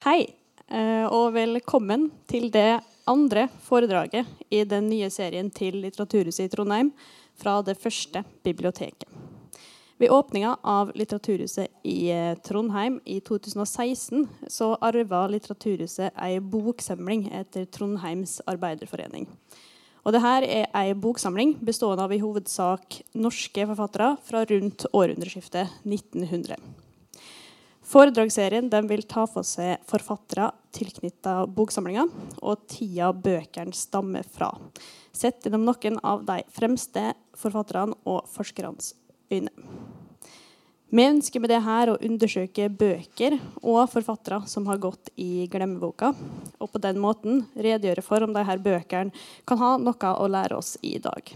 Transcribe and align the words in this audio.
Hei, 0.00 0.22
eh, 0.72 1.04
og 1.12 1.34
velkommen 1.34 2.06
til 2.24 2.46
det 2.48 2.78
andre 3.04 3.42
foredraget 3.66 4.24
i 4.48 4.62
den 4.64 4.86
nye 4.88 5.10
serien 5.12 5.50
til 5.52 5.76
Litteraturhuset 5.82 6.46
i 6.46 6.52
Trondheim 6.54 6.88
fra 7.36 7.58
det 7.60 7.74
første 7.76 8.22
biblioteket. 8.40 9.04
Ved 10.00 10.08
åpninga 10.08 10.54
av 10.64 10.94
Litteraturhuset 10.96 11.68
i 11.84 12.08
eh, 12.16 12.32
Trondheim 12.40 12.96
i 13.04 13.20
2016 13.20 14.24
så 14.48 14.72
arva 14.80 15.26
Litteraturhuset 15.28 16.16
ei 16.16 16.40
boksamling 16.40 17.28
etter 17.44 17.68
Trondheims 17.68 18.38
arbeiderforening. 18.48 19.28
Og 20.00 20.16
det 20.16 20.24
her 20.24 20.48
er 20.48 20.70
ei 20.80 20.94
boksamling 20.96 21.58
bestående 21.60 22.08
av 22.08 22.16
i 22.16 22.24
hovedsak 22.24 23.02
norske 23.12 23.68
forfattere 23.68 24.14
fra 24.24 24.48
rundt 24.48 24.88
århundreskiftet 24.96 25.82
1900. 25.84 26.88
Foredragsserien 27.90 28.68
vil 28.86 29.02
ta 29.10 29.24
for 29.26 29.42
seg 29.42 29.80
forfattere 29.90 30.52
tilknyttet 30.76 31.50
boksamlinga 31.56 32.04
og 32.38 32.60
tida 32.70 33.08
bøkene 33.10 33.74
stammer 33.74 34.22
fra, 34.22 34.52
sett 35.10 35.42
gjennom 35.42 35.64
noen 35.66 35.96
av 36.06 36.22
de 36.28 36.36
fremste 36.54 37.08
forfatterne 37.34 37.96
og 38.06 38.28
forskernes 38.30 38.92
øyne. 39.34 39.50
Vi 40.90 41.06
ønsker 41.06 41.42
med 41.42 41.50
det 41.50 41.58
her 41.66 41.90
å 41.90 41.98
undersøke 41.98 42.68
bøker 42.70 43.36
og 43.58 43.90
forfattere 43.90 44.44
som 44.50 44.70
har 44.70 44.78
gått 44.82 45.10
i 45.18 45.48
glemmeboka, 45.50 46.12
og 46.62 46.70
på 46.70 46.82
den 46.82 46.98
måten 47.02 47.42
redegjøre 47.56 48.04
for 48.06 48.22
om 48.22 48.36
disse 48.36 48.56
bøkene 48.62 49.26
kan 49.46 49.58
ha 49.58 49.72
noe 49.82 50.12
å 50.14 50.30
lære 50.30 50.58
oss 50.62 50.76
i 50.86 50.94
dag. 51.02 51.34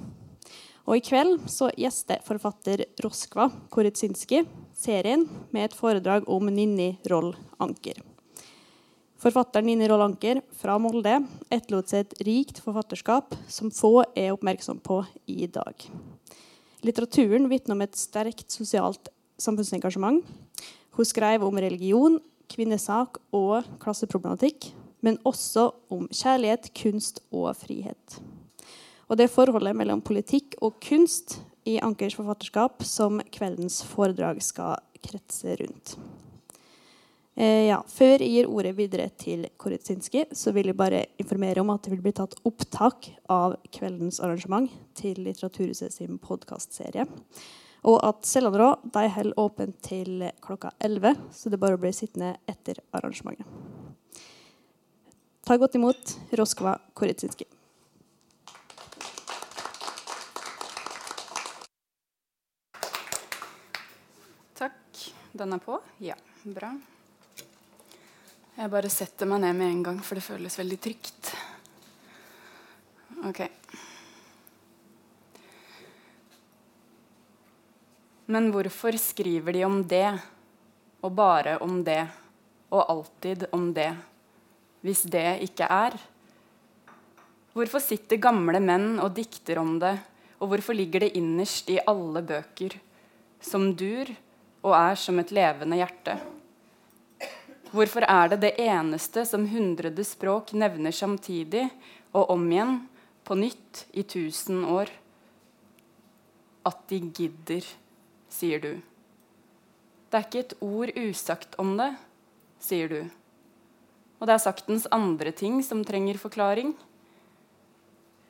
Og 0.87 1.01
I 1.01 1.03
kveld 1.03 1.49
så 1.51 1.73
gjester 1.75 2.23
forfatter 2.27 2.85
Roskva 3.03 3.49
Koritsinski 3.75 4.45
serien 4.85 5.25
med 5.55 5.69
et 5.69 5.77
foredrag 5.77 6.29
om 6.31 6.51
Ninni 6.53 6.95
Roll 7.11 7.33
Anker. 7.63 8.01
Forfatteren 9.25 9.65
Ninni 9.71 9.89
Roll 9.89 10.05
Anker 10.05 10.43
fra 10.61 10.77
Molde 10.83 11.17
etterlot 11.49 11.89
seg 11.89 12.05
et 12.05 12.19
rikt 12.29 12.61
forfatterskap 12.61 13.33
som 13.49 13.73
få 13.73 14.03
er 14.13 14.35
oppmerksom 14.35 14.83
på 14.85 15.01
i 15.31 15.49
dag. 15.49 15.87
Litteraturen 16.85 17.49
vitner 17.49 17.79
om 17.79 17.85
et 17.87 17.97
sterkt 17.97 18.53
sosialt 18.53 19.09
samfunnsengasjement. 19.41 20.21
Hun 20.95 21.09
skrev 21.09 21.47
om 21.47 21.57
religion, 21.59 22.19
kvinnesak 22.53 23.17
og 23.35 23.65
klasseproblematikk, 23.81 24.69
men 25.05 25.17
også 25.25 25.71
om 25.93 26.05
kjærlighet, 26.13 26.69
kunst 26.77 27.23
og 27.33 27.49
frihet. 27.57 28.21
Og 29.09 29.17
det 29.21 29.33
forholdet 29.33 29.77
mellom 29.77 30.05
politikk 30.05 30.59
og 30.65 30.77
kunst 30.85 31.39
i 31.65 31.79
Ankers 31.81 32.17
forfatterskap 32.17 32.85
som 32.85 33.23
kveldens 33.33 33.83
foredrag 33.89 34.43
skal 34.43 34.79
kretse 35.05 35.57
rundt. 35.61 35.97
Eh, 37.35 37.67
ja, 37.67 37.81
før 37.91 38.23
jeg 38.23 38.31
gir 38.31 38.51
ordet 38.51 38.75
videre 38.79 39.09
til 39.19 39.49
Koritsinski, 39.59 40.29
så 40.31 40.53
vil 40.55 40.71
jeg 40.71 40.79
bare 40.79 41.03
informere 41.19 41.65
om 41.65 41.73
at 41.75 41.83
det 41.83 41.97
vil 41.97 42.05
bli 42.05 42.15
tatt 42.15 42.37
opptak 42.47 43.09
av 43.33 43.57
kveldens 43.75 44.21
arrangement 44.23 44.71
til 44.95 45.19
Litteraturhuset 45.25 45.97
sin 45.97 46.21
podkastserie. 46.23 47.09
Og 47.85 47.99
at 48.07 48.23
Selandrå 48.25 48.71
de 48.95 49.09
holder 49.17 49.41
åpent 49.43 49.81
til 49.85 50.23
klokka 50.45 50.71
11, 50.79 51.19
så 51.35 51.51
det 51.51 51.59
er 51.59 51.65
bare 51.67 51.77
å 51.77 51.83
bli 51.83 51.93
sittende 51.93 52.37
etter 52.49 52.79
arrangementet. 52.95 53.51
Ta 55.45 55.59
godt 55.61 55.75
imot 55.77 56.15
Roskva 56.39 56.79
Koritsinski. 56.97 57.45
Den 65.35 65.51
er 65.51 65.59
på? 65.59 65.81
Ja, 65.99 66.15
bra. 66.47 66.69
Jeg 68.55 68.71
bare 68.71 68.91
setter 68.93 69.27
meg 69.27 69.41
ned 69.43 69.57
med 69.59 69.67
en 69.67 69.81
gang, 69.83 69.97
for 69.99 70.15
det 70.15 70.23
føles 70.23 70.55
veldig 70.61 70.77
trygt. 70.79 71.31
Ok. 73.27 73.41
Men 78.31 78.47
hvorfor 78.55 78.95
skriver 79.03 79.59
de 79.59 79.65
om 79.67 79.81
det, 79.91 80.07
og 81.03 81.17
bare 81.19 81.59
om 81.67 81.81
det, 81.83 82.05
og 82.71 82.87
alltid 82.95 83.49
om 83.59 83.73
det, 83.75 83.91
hvis 84.87 85.03
det 85.11 85.27
ikke 85.51 85.67
er? 85.67 85.99
Hvorfor 87.59 87.83
sitter 87.83 88.23
gamle 88.23 88.63
menn 88.63 89.01
og 89.03 89.17
dikter 89.19 89.59
om 89.59 89.81
det, 89.83 89.97
og 90.39 90.53
hvorfor 90.53 90.79
ligger 90.79 91.03
det 91.03 91.17
innerst 91.19 91.75
i 91.75 91.83
alle 91.83 92.23
bøker, 92.23 92.79
som 93.43 93.73
dur, 93.75 94.15
og 94.65 94.73
er 94.77 94.97
som 94.99 95.21
et 95.21 95.33
levende 95.35 95.79
hjerte. 95.79 96.17
Hvorfor 97.75 98.07
er 98.07 98.31
det 98.33 98.41
det 98.45 98.53
eneste 98.63 99.25
som 99.27 99.49
hundrede 99.51 100.05
språk 100.07 100.55
nevner 100.57 100.95
samtidig 100.95 101.67
og 102.15 102.31
om 102.37 102.45
igjen, 102.49 102.77
på 103.25 103.37
nytt, 103.41 103.87
i 103.93 104.05
tusen 104.05 104.63
år? 104.69 104.91
At 106.65 106.81
de 106.89 107.01
gidder, 107.03 107.67
sier 108.31 108.63
du. 108.63 108.73
Det 110.09 110.21
er 110.21 110.27
ikke 110.29 110.45
et 110.45 110.57
ord 110.63 110.95
usagt 110.95 111.59
om 111.59 111.75
det, 111.81 111.91
sier 112.63 112.89
du. 112.93 113.01
Og 114.21 114.29
det 114.29 114.37
er 114.37 114.45
saktens 114.47 114.87
andre 114.95 115.35
ting 115.35 115.59
som 115.67 115.83
trenger 115.85 116.21
forklaring. 116.21 116.73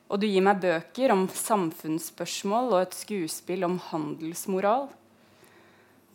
Og 0.09 0.19
du 0.19 0.25
gir 0.27 0.43
meg 0.43 0.59
bøker 0.63 1.13
om 1.13 1.27
samfunnsspørsmål 1.29 2.73
og 2.73 2.81
et 2.81 2.97
skuespill 2.97 3.63
om 3.67 3.77
handelsmoral. 3.91 4.89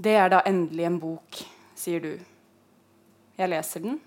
Det 0.00 0.14
er 0.16 0.30
da 0.32 0.38
endelig 0.48 0.86
en 0.88 0.94
bok, 0.96 1.38
sier 1.76 2.00
du. 2.00 2.12
Jeg 3.36 3.50
leser 3.52 3.82
den. 3.84 3.98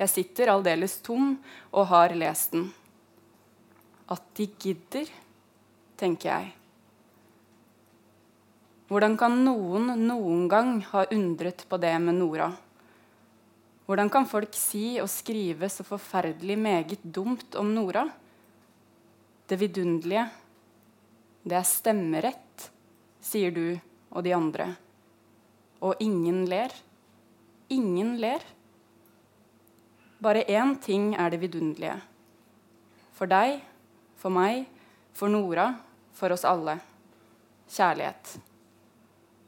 Jeg 0.00 0.10
sitter 0.10 0.50
aldeles 0.50 0.96
tom 1.06 1.36
og 1.70 1.84
har 1.92 2.14
lest 2.18 2.56
den. 2.56 2.64
At 4.10 4.24
de 4.34 4.48
gidder, 4.50 5.06
tenker 6.00 6.32
jeg. 6.32 6.48
Hvordan 8.90 9.14
kan 9.20 9.36
noen 9.44 9.92
noen 10.02 10.48
gang 10.50 10.72
ha 10.88 11.04
undret 11.14 11.62
på 11.70 11.78
det 11.78 11.92
med 12.02 12.18
Nora? 12.18 12.48
Hvordan 13.86 14.10
kan 14.10 14.26
folk 14.26 14.56
si 14.58 14.96
og 15.02 15.06
skrive 15.12 15.68
så 15.70 15.86
forferdelig 15.86 16.56
meget 16.58 17.04
dumt 17.04 17.54
om 17.60 17.70
Nora? 17.76 18.02
Det 19.46 19.60
vidunderlige. 19.62 20.26
Det 21.46 21.54
er 21.60 21.70
stemmerett, 21.70 22.66
sier 23.22 23.54
du 23.54 23.78
og 24.10 24.24
de 24.26 24.34
andre. 24.34 24.66
Og 25.80 25.94
ingen 26.02 26.44
ler. 26.50 26.74
Ingen 27.70 28.16
ler. 28.20 28.44
Bare 30.20 30.44
én 30.44 30.74
ting 30.82 31.14
er 31.14 31.30
det 31.30 31.40
vidunderlige. 31.40 31.96
For 33.16 33.30
deg, 33.30 33.60
for 34.20 34.32
meg, 34.32 34.66
for 35.16 35.32
Nora, 35.32 35.70
for 36.12 36.32
oss 36.34 36.44
alle. 36.44 36.78
Kjærlighet. 37.70 38.34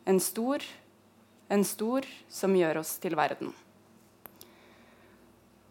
En 0.06 0.20
stor, 0.20 0.64
en 1.48 1.64
stor 1.64 2.06
som 2.28 2.56
gjør 2.56 2.80
oss 2.80 2.96
til 3.02 3.16
verden. 3.18 3.52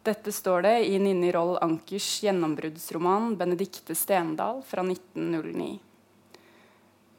Dette 0.02 0.34
står 0.34 0.64
det 0.66 0.78
i 0.90 0.98
Ninni 0.98 1.30
Roll 1.34 1.60
Ankers 1.62 2.08
gjennombruddsroman 2.24 3.36
'Benedicte 3.38 3.94
Stendal' 3.94 4.64
fra 4.66 4.82
1909. 4.82 5.91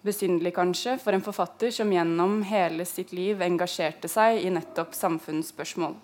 Besynderlig 0.03 0.55
kanskje 0.57 0.97
for 0.99 1.15
en 1.15 1.23
forfatter 1.23 1.71
som 1.71 1.91
gjennom 1.95 2.41
hele 2.49 2.83
sitt 2.89 3.13
liv 3.15 3.43
engasjerte 3.45 4.11
seg 4.11 4.41
i 4.43 4.51
nettopp 4.51 4.97
samfunnsspørsmål. 4.99 5.95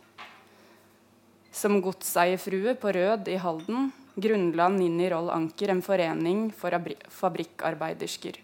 Som 1.51 1.81
godseierfrue 1.83 2.77
på 2.79 2.93
Rød 2.95 3.31
i 3.33 3.41
Halden 3.43 3.91
grunnla 4.15 4.69
Ninni 4.71 5.09
Roll 5.11 5.33
Anker 5.35 5.73
en 5.75 5.83
forening 5.83 6.49
for 6.55 6.75
fabrikkarbeidersker. 7.21 8.39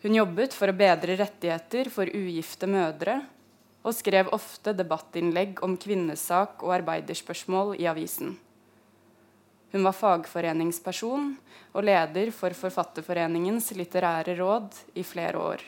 Hun 0.00 0.16
jobbet 0.16 0.56
for 0.56 0.68
å 0.72 0.76
bedre 0.76 1.16
rettigheter 1.20 1.88
for 1.92 2.08
ugifte 2.08 2.68
mødre 2.68 3.22
og 3.80 3.96
skrev 3.96 4.28
ofte 4.36 4.76
debattinnlegg 4.76 5.60
om 5.64 5.76
kvinnesak 5.80 6.60
og 6.64 6.76
arbeiderspørsmål 6.80 7.74
i 7.80 7.88
avisen. 7.88 8.36
Hun 9.70 9.86
var 9.86 9.94
fagforeningsperson 9.94 11.34
og 11.70 11.84
leder 11.86 12.32
for 12.34 12.54
Forfatterforeningens 12.58 13.70
litterære 13.78 14.34
råd 14.40 14.80
i 14.98 15.04
flere 15.06 15.38
år. 15.38 15.62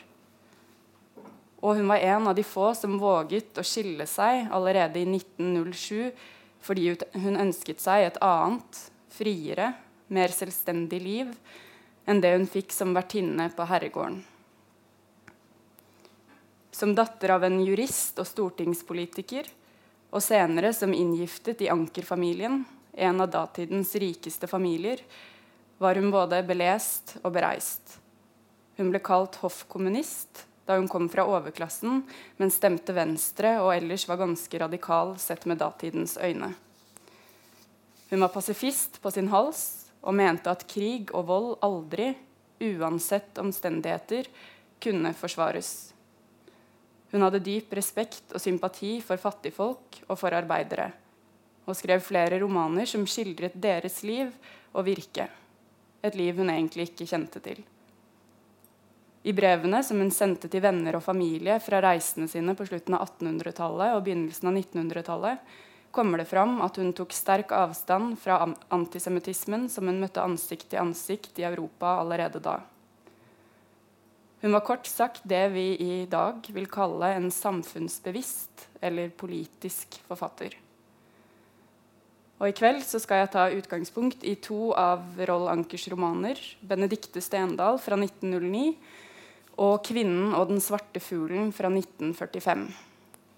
Og 1.63 1.77
hun 1.79 1.87
var 1.87 2.03
en 2.03 2.27
av 2.27 2.35
de 2.35 2.43
få 2.43 2.73
som 2.75 2.97
våget 2.99 3.55
å 3.55 3.63
skille 3.63 4.07
seg 4.09 4.49
allerede 4.51 4.99
i 4.99 5.07
1907 5.07 6.11
fordi 6.63 6.89
hun 7.23 7.39
ønsket 7.39 7.79
seg 7.83 8.07
et 8.07 8.19
annet, 8.23 8.81
friere, 9.11 9.73
mer 10.11 10.31
selvstendig 10.35 10.99
liv 11.03 11.31
enn 12.07 12.19
det 12.23 12.33
hun 12.35 12.47
fikk 12.49 12.75
som 12.75 12.93
vertinne 12.95 13.49
på 13.55 13.67
herregården. 13.67 14.19
Som 16.73 16.95
datter 16.97 17.35
av 17.35 17.43
en 17.45 17.59
jurist 17.63 18.17
og 18.19 18.27
stortingspolitiker, 18.27 19.47
og 20.13 20.21
senere 20.21 20.73
som 20.75 20.93
inngiftet 20.93 21.61
i 21.63 21.69
Anker-familien, 21.73 22.63
en 22.93 23.21
av 23.21 23.29
datidens 23.29 23.95
rikeste 23.95 24.47
familier, 24.47 25.01
var 25.77 25.95
hun 25.95 26.11
både 26.13 26.43
belest 26.47 27.17
og 27.23 27.33
bereist. 27.35 27.97
Hun 28.77 28.89
ble 28.93 29.01
kalt 29.03 29.37
hoffkommunist 29.41 30.45
da 30.65 30.77
hun 30.77 30.87
kom 30.87 31.09
fra 31.11 31.25
overklassen, 31.27 32.03
men 32.39 32.53
stemte 32.53 32.95
Venstre 32.95 33.57
og 33.61 33.73
ellers 33.75 34.05
var 34.07 34.21
ganske 34.21 34.59
radikal 34.61 35.17
sett 35.19 35.45
med 35.49 35.59
datidens 35.59 36.15
øyne. 36.17 36.53
Hun 38.09 38.21
var 38.21 38.31
pasifist 38.31 39.01
på 39.01 39.11
sin 39.11 39.27
hals 39.33 39.63
og 40.03 40.15
mente 40.15 40.51
at 40.51 40.67
krig 40.69 41.11
og 41.11 41.27
vold 41.27 41.49
aldri, 41.65 42.13
uansett 42.63 43.39
omstendigheter, 43.41 44.29
kunne 44.83 45.13
forsvares. 45.15 45.93
Hun 47.11 47.23
hadde 47.25 47.43
dyp 47.43 47.73
respekt 47.75 48.33
og 48.33 48.41
sympati 48.41 48.97
for 49.03 49.19
fattigfolk 49.21 49.99
og 50.07 50.17
for 50.19 50.35
arbeidere, 50.35 50.91
og 51.63 51.77
skrev 51.77 52.03
flere 52.03 52.39
romaner 52.41 52.87
som 52.89 53.05
skildret 53.07 53.55
deres 53.55 54.01
liv 54.03 54.31
og 54.73 54.85
virke, 54.87 55.29
et 56.03 56.17
liv 56.19 56.39
hun 56.41 56.51
egentlig 56.51 56.89
ikke 56.89 57.07
kjente 57.07 57.39
til. 57.43 57.61
I 59.23 59.31
brevene 59.31 59.79
som 59.87 60.01
hun 60.03 60.11
sendte 60.11 60.49
til 60.51 60.63
venner 60.65 60.97
og 60.97 61.05
familie 61.05 61.55
fra 61.63 61.79
reisene 61.83 62.27
sine 62.27 62.57
på 62.59 62.67
slutten 62.67 62.97
av 62.97 63.05
1800-tallet 63.07 63.95
og 63.95 64.03
begynnelsen 64.03 64.49
av 64.51 64.57
1900-tallet, 64.59 65.53
kommer 65.93 66.19
det 66.19 66.27
fram 66.27 66.57
at 66.65 66.79
hun 66.81 66.91
tok 66.97 67.13
sterk 67.15 67.53
avstand 67.55 68.17
fra 68.19 68.41
antisemittismen 68.73 69.69
som 69.71 69.87
hun 69.87 70.01
møtte 70.01 70.23
ansikt 70.25 70.71
til 70.71 70.81
ansikt 70.81 71.39
i 71.39 71.47
Europa 71.47 71.99
allerede 72.01 72.41
da. 72.43 72.57
Hun 74.43 74.51
var 74.57 74.65
kort 74.67 74.89
sagt 74.89 75.23
det 75.23 75.45
vi 75.53 75.69
i 75.79 76.01
dag 76.11 76.43
vil 76.51 76.67
kalle 76.67 77.13
en 77.15 77.29
samfunnsbevisst 77.31 78.67
eller 78.83 79.13
politisk 79.15 80.01
forfatter. 80.09 80.57
Og 82.43 82.49
I 82.51 82.55
kveld 82.57 82.81
så 82.83 82.99
skal 82.99 83.21
jeg 83.21 83.29
ta 83.31 83.43
utgangspunkt 83.55 84.25
i 84.27 84.33
to 84.43 84.73
av 84.75 85.15
Roll 85.29 85.45
Ankers 85.47 85.85
romaner. 85.87 86.35
'Benedicte 86.59 87.23
Stendal' 87.23 87.79
fra 87.79 87.95
1909 87.95 88.75
og 89.63 89.79
'Kvinnen 89.79 90.35
og 90.35 90.49
den 90.51 90.59
svarte 90.59 90.99
fuglen' 90.99 91.53
fra 91.55 91.71
1945. 91.71 92.67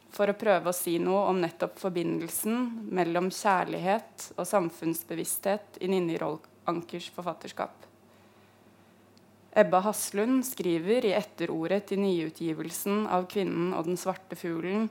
For 0.10 0.26
å 0.26 0.40
prøve 0.42 0.74
å 0.74 0.74
si 0.74 0.98
noe 0.98 1.22
om 1.30 1.38
nettopp 1.38 1.78
forbindelsen 1.78 2.90
mellom 2.90 3.30
kjærlighet 3.30 4.32
og 4.40 4.50
samfunnsbevissthet 4.50 5.78
i 5.86 5.94
Ninni 5.94 6.18
Roll-Ankers 6.18 7.14
forfatterskap. 7.14 7.86
Ebba 9.54 9.86
Haslund 9.86 10.42
skriver 10.50 11.06
i 11.06 11.14
etterordet 11.14 11.86
til 11.94 12.02
nyutgivelsen 12.02 13.06
av 13.06 13.30
'Kvinnen 13.30 13.76
og 13.78 13.86
den 13.86 14.02
svarte 14.02 14.34
fuglen' 14.34 14.90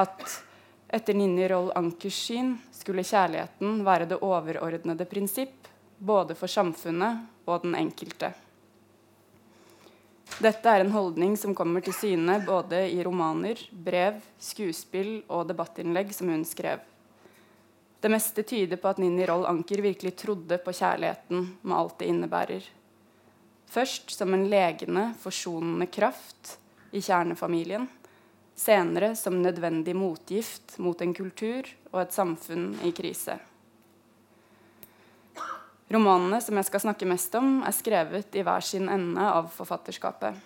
at 0.00 0.48
etter 0.90 1.14
Ninni 1.14 1.46
Roll-Ankers 1.48 2.18
syn 2.26 2.54
skulle 2.74 3.06
kjærligheten 3.06 3.82
være 3.86 4.08
det 4.10 4.18
overordnede 4.26 5.06
prinsipp 5.06 5.68
både 5.98 6.34
for 6.34 6.50
samfunnet 6.50 7.46
og 7.46 7.62
den 7.62 7.76
enkelte. 7.78 8.32
Dette 10.40 10.72
er 10.72 10.84
en 10.84 10.94
holdning 10.94 11.34
som 11.36 11.54
kommer 11.54 11.84
til 11.84 11.94
syne 11.94 12.38
både 12.46 12.86
i 12.90 13.02
romaner, 13.04 13.60
brev, 13.70 14.20
skuespill 14.40 15.20
og 15.28 15.48
debattinnlegg 15.50 16.14
som 16.16 16.30
hun 16.32 16.46
skrev. 16.48 16.82
Det 18.00 18.08
meste 18.08 18.42
tyder 18.48 18.80
på 18.80 18.88
at 18.88 19.00
Ninni 19.02 19.26
Roll 19.28 19.44
Anker 19.46 19.82
virkelig 19.84 20.14
trodde 20.16 20.56
på 20.64 20.72
kjærligheten 20.72 21.50
med 21.60 21.76
alt 21.76 21.98
det 22.00 22.08
innebærer. 22.08 22.68
Først 23.70 24.14
som 24.16 24.32
en 24.34 24.48
legende, 24.50 25.10
forsonende 25.20 25.86
kraft 25.92 26.56
i 26.96 27.02
kjernefamilien. 27.04 27.84
Senere 28.60 29.14
som 29.16 29.38
nødvendig 29.40 29.94
motgift 29.96 30.76
mot 30.84 31.00
en 31.00 31.14
kultur 31.16 31.64
og 31.94 32.02
et 32.02 32.12
samfunn 32.12 32.74
i 32.84 32.90
krise. 32.92 33.38
Romanene 35.90 36.42
som 36.44 36.60
jeg 36.60 36.68
skal 36.68 36.84
snakke 36.84 37.08
mest 37.08 37.34
om, 37.40 37.62
er 37.64 37.74
skrevet 37.74 38.36
i 38.36 38.44
hver 38.44 38.62
sin 38.62 38.86
ende 38.92 39.24
av 39.24 39.48
forfatterskapet. 39.54 40.36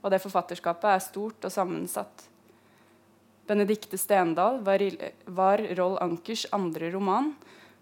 Og 0.00 0.14
det 0.14 0.22
forfatterskapet 0.22 0.88
er 0.92 1.02
stort 1.04 1.44
og 1.44 1.52
sammensatt. 1.52 2.24
Benedicte 3.50 3.98
Stendal 3.98 4.62
var, 4.64 4.86
var 5.26 5.66
Roll 5.76 5.98
Ankers 6.00 6.46
andre 6.54 6.94
roman 6.94 7.32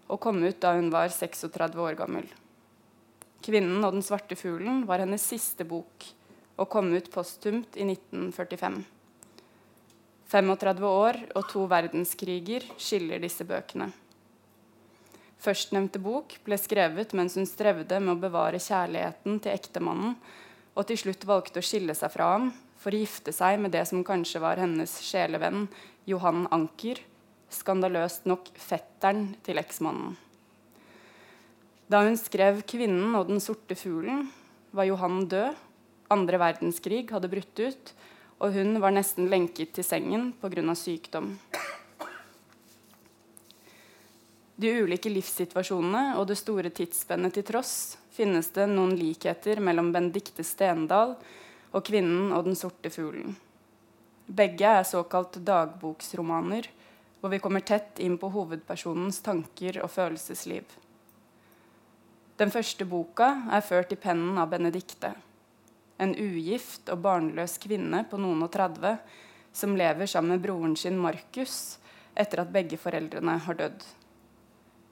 og 0.09 0.19
kom 0.19 0.41
ut 0.41 0.59
da 0.59 0.73
hun 0.75 0.89
var 0.91 1.13
36 1.13 1.77
år 1.77 1.95
gammel. 1.99 2.25
'Kvinnen 3.39 3.85
og 3.85 3.93
den 3.93 4.03
svarte 4.03 4.35
fuglen' 4.35 4.87
var 4.89 4.99
hennes 4.99 5.23
siste 5.23 5.63
bok 5.63 6.09
og 6.57 6.69
kom 6.73 6.89
ut 6.91 7.13
posthumt 7.13 7.77
i 7.77 7.85
1945. 7.85 8.81
35 10.29 10.85
år 10.85 11.17
og 11.33 11.47
to 11.49 11.63
verdenskriger 11.69 12.65
skiller 12.77 13.21
disse 13.23 13.45
bøkene. 13.49 13.89
Førstnevnte 15.39 16.01
bok 16.03 16.35
ble 16.45 16.57
skrevet 16.59 17.15
mens 17.17 17.37
hun 17.39 17.47
strevde 17.49 17.97
med 18.03 18.13
å 18.13 18.21
bevare 18.21 18.59
kjærligheten 18.61 19.39
til 19.41 19.55
ektemannen, 19.55 20.17
og 20.77 20.85
til 20.87 20.99
slutt 21.01 21.25
valgte 21.27 21.63
å 21.63 21.65
skille 21.65 21.95
seg 21.97 22.11
fra 22.13 22.33
ham 22.35 22.49
for 22.79 22.93
å 22.93 22.99
gifte 23.01 23.33
seg 23.35 23.57
med 23.63 23.73
det 23.73 23.85
som 23.89 24.03
kanskje 24.05 24.41
var 24.43 24.61
hennes 24.61 24.99
sjelevenn 25.03 25.65
Johan 26.07 26.45
Anker, 26.53 27.01
skandaløst 27.49 28.27
nok 28.29 28.51
fetteren 28.59 29.31
til 29.43 29.57
eksmannen. 29.59 30.13
Da 31.89 32.03
hun 32.05 32.17
skrev 32.21 32.61
'Kvinnen 32.61 33.15
og 33.17 33.27
den 33.27 33.41
sorte 33.41 33.73
fuglen', 33.73 34.29
var 34.71 34.85
Johan 34.85 35.25
død. 35.25 35.55
Andre 36.09 36.37
verdenskrig 36.37 37.09
hadde 37.09 37.29
brutt 37.29 37.59
ut, 37.59 37.93
og 38.39 38.55
hun 38.55 38.79
var 38.79 38.95
nesten 38.95 39.27
lenket 39.31 39.73
til 39.75 39.83
sengen 39.83 40.31
pga. 40.39 40.75
sykdom. 40.75 41.33
De 44.59 44.71
ulike 44.83 45.11
livssituasjonene 45.11 46.17
og 46.19 46.27
det 46.27 46.35
store 46.39 46.71
tidsspennet 46.75 47.35
til 47.35 47.45
tross 47.47 47.97
finnes 48.11 48.49
det 48.55 48.65
noen 48.67 48.95
likheter 48.99 49.61
mellom 49.63 49.93
Benedicte 49.95 50.43
Stendal 50.43 51.15
og 51.71 51.85
'Kvinnen 51.85 52.33
og 52.35 52.43
den 52.45 52.55
sorte 52.55 52.89
fuglen'. 52.89 53.37
Begge 54.27 54.67
er 54.67 54.83
såkalt 54.83 55.39
dagboksromaner, 55.45 56.67
hvor 57.19 57.29
vi 57.29 57.39
kommer 57.39 57.59
tett 57.59 57.99
inn 57.99 58.17
på 58.17 58.29
hovedpersonens 58.29 59.21
tanker 59.21 59.81
og 59.83 59.89
følelsesliv. 59.89 60.63
Den 62.37 62.51
første 62.51 62.85
boka 62.85 63.47
er 63.51 63.65
ført 63.65 63.91
i 63.91 63.95
pennen 63.99 64.37
av 64.37 64.49
Benedicte, 64.49 65.13
en 65.99 66.15
ugift 66.15 66.89
og 66.93 67.01
barnløs 67.03 67.57
kvinne 67.61 68.03
på 68.09 68.19
noen 68.21 68.45
og 68.45 68.51
30 68.53 68.97
som 69.59 69.75
lever 69.77 70.07
sammen 70.07 70.37
med 70.37 70.43
broren 70.43 70.75
sin 70.79 70.99
Markus 70.99 71.79
etter 72.19 72.43
at 72.43 72.53
begge 72.53 72.79
foreldrene 72.79 73.37
har 73.45 73.57
dødd. 73.59 73.83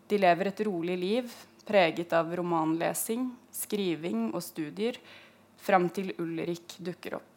De 0.07 0.19
lever 0.19 0.51
et 0.51 0.65
rolig 0.67 0.97
liv 0.99 1.31
preget 1.67 2.13
av 2.15 2.31
romanlesing, 2.35 3.27
skriving 3.51 4.29
og 4.31 4.43
studier 4.43 4.99
fram 5.59 5.89
til 5.91 6.13
Ulrik 6.21 6.77
dukker 6.79 7.17
opp. 7.17 7.33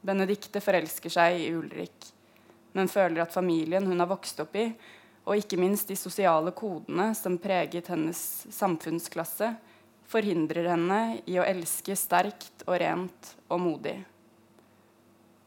Benedicte 0.00 0.62
forelsker 0.64 1.12
seg 1.12 1.42
i 1.42 1.50
Ulrik, 1.52 2.06
men 2.72 2.88
føler 2.88 3.24
at 3.24 3.34
familien 3.34 3.84
hun 3.88 4.00
har 4.00 4.08
vokst 4.08 4.40
opp 4.40 4.56
i, 4.56 4.68
og 5.28 5.36
ikke 5.36 5.58
minst 5.60 5.90
de 5.90 5.96
sosiale 5.98 6.54
kodene 6.56 7.10
som 7.18 7.36
preget 7.42 7.90
hennes 7.92 8.20
samfunnsklasse, 8.54 9.50
forhindrer 10.08 10.70
henne 10.72 11.00
i 11.28 11.36
å 11.38 11.44
elske 11.46 11.96
sterkt 11.96 12.64
og 12.66 12.78
rent 12.80 13.34
og 13.48 13.60
modig. 13.60 13.98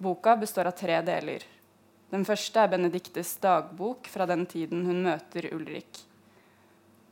Boka 0.01 0.35
består 0.37 0.69
av 0.69 0.77
tre 0.77 0.99
deler. 1.05 1.43
Den 2.11 2.25
første 2.27 2.63
er 2.63 2.71
Benediktes 2.71 3.35
dagbok 3.41 4.09
fra 4.11 4.25
den 4.29 4.45
tiden 4.49 4.83
hun 4.85 5.03
møter 5.05 5.47
Ulrik. 5.55 6.01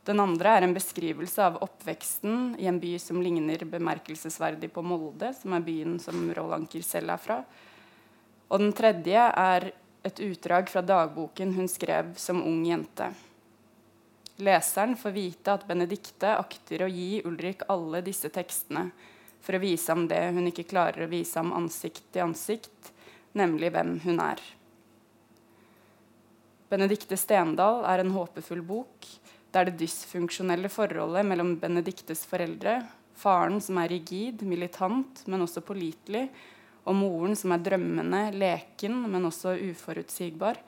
Den 0.04 0.20
andre 0.22 0.56
er 0.56 0.64
en 0.64 0.74
beskrivelse 0.74 1.44
av 1.44 1.58
oppveksten 1.64 2.56
i 2.58 2.66
en 2.70 2.80
by 2.82 2.94
som 2.98 3.20
ligner 3.22 3.62
bemerkelsesverdig 3.68 4.72
på 4.74 4.82
Molde, 4.82 5.32
som 5.36 5.54
er 5.54 5.64
byen 5.64 5.98
som 6.02 6.24
Roald 6.34 6.56
Anker 6.56 6.84
selv 6.84 7.14
er 7.14 7.22
fra. 7.22 7.38
Og 8.50 8.62
den 8.62 8.72
tredje 8.76 9.26
er 9.28 9.70
et 10.02 10.22
utdrag 10.24 10.70
fra 10.72 10.82
dagboken 10.82 11.52
hun 11.54 11.68
skrev 11.68 12.14
som 12.18 12.40
ung 12.42 12.64
jente. 12.66 13.10
Leseren 14.40 14.96
får 14.96 15.14
vite 15.16 15.54
at 15.54 15.66
Benedicte 15.68 16.34
akter 16.36 16.84
å 16.84 16.90
gi 16.90 17.22
Ulrik 17.28 17.66
alle 17.72 18.02
disse 18.04 18.30
tekstene 18.32 18.88
for 19.40 19.56
å 19.56 19.62
vise 19.62 19.92
ham 19.92 20.06
det 20.08 20.20
hun 20.34 20.48
ikke 20.50 20.68
klarer 20.68 21.06
å 21.06 21.10
vise 21.12 21.38
ham 21.40 21.52
ansikt 21.56 22.06
til 22.12 22.26
ansikt, 22.28 22.92
nemlig 23.36 23.72
hvem 23.72 23.98
hun 24.04 24.20
er. 24.24 24.40
Benedicte 26.70 27.16
Stendal 27.18 27.84
er 27.88 28.02
en 28.02 28.12
håpefull 28.14 28.62
bok 28.62 29.08
det 29.50 29.58
er 29.58 29.66
det 29.66 29.80
dysfunksjonelle 29.80 30.70
forholdet 30.70 31.26
mellom 31.26 31.56
Benedictes 31.58 32.22
foreldre, 32.30 32.76
faren 33.18 33.58
som 33.62 33.80
er 33.82 33.90
rigid, 33.90 34.44
militant, 34.46 35.24
men 35.26 35.42
også 35.42 35.64
pålitelig, 35.66 36.28
og 36.86 36.94
moren 36.96 37.34
som 37.36 37.50
er 37.54 37.64
drømmende, 37.66 38.28
leken, 38.38 38.94
men 39.10 39.26
også 39.26 39.56
uforutsigbar, 39.72 40.60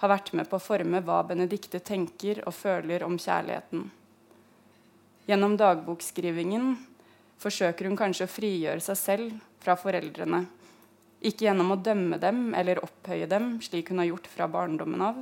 har 0.00 0.08
vært 0.08 0.32
med 0.32 0.48
på 0.48 0.56
å 0.56 0.64
forme 0.64 1.02
hva 1.04 1.20
Benedicte 1.28 1.82
tenker 1.84 2.40
og 2.46 2.56
føler 2.56 3.04
om 3.04 3.18
kjærligheten. 3.20 3.82
Gjennom 5.28 5.58
dagbokskrivingen 5.60 6.72
forsøker 7.40 7.88
hun 7.88 7.98
kanskje 8.00 8.24
å 8.24 8.32
frigjøre 8.32 8.80
seg 8.84 8.98
selv 8.98 9.36
fra 9.60 9.76
foreldrene. 9.76 10.46
Ikke 11.20 11.44
gjennom 11.44 11.74
å 11.74 11.78
dømme 11.84 12.16
dem 12.20 12.54
eller 12.56 12.80
opphøye 12.80 13.28
dem, 13.28 13.58
slik 13.60 13.92
hun 13.92 14.00
har 14.00 14.08
gjort 14.08 14.30
fra 14.32 14.48
barndommen 14.48 15.04
av, 15.04 15.20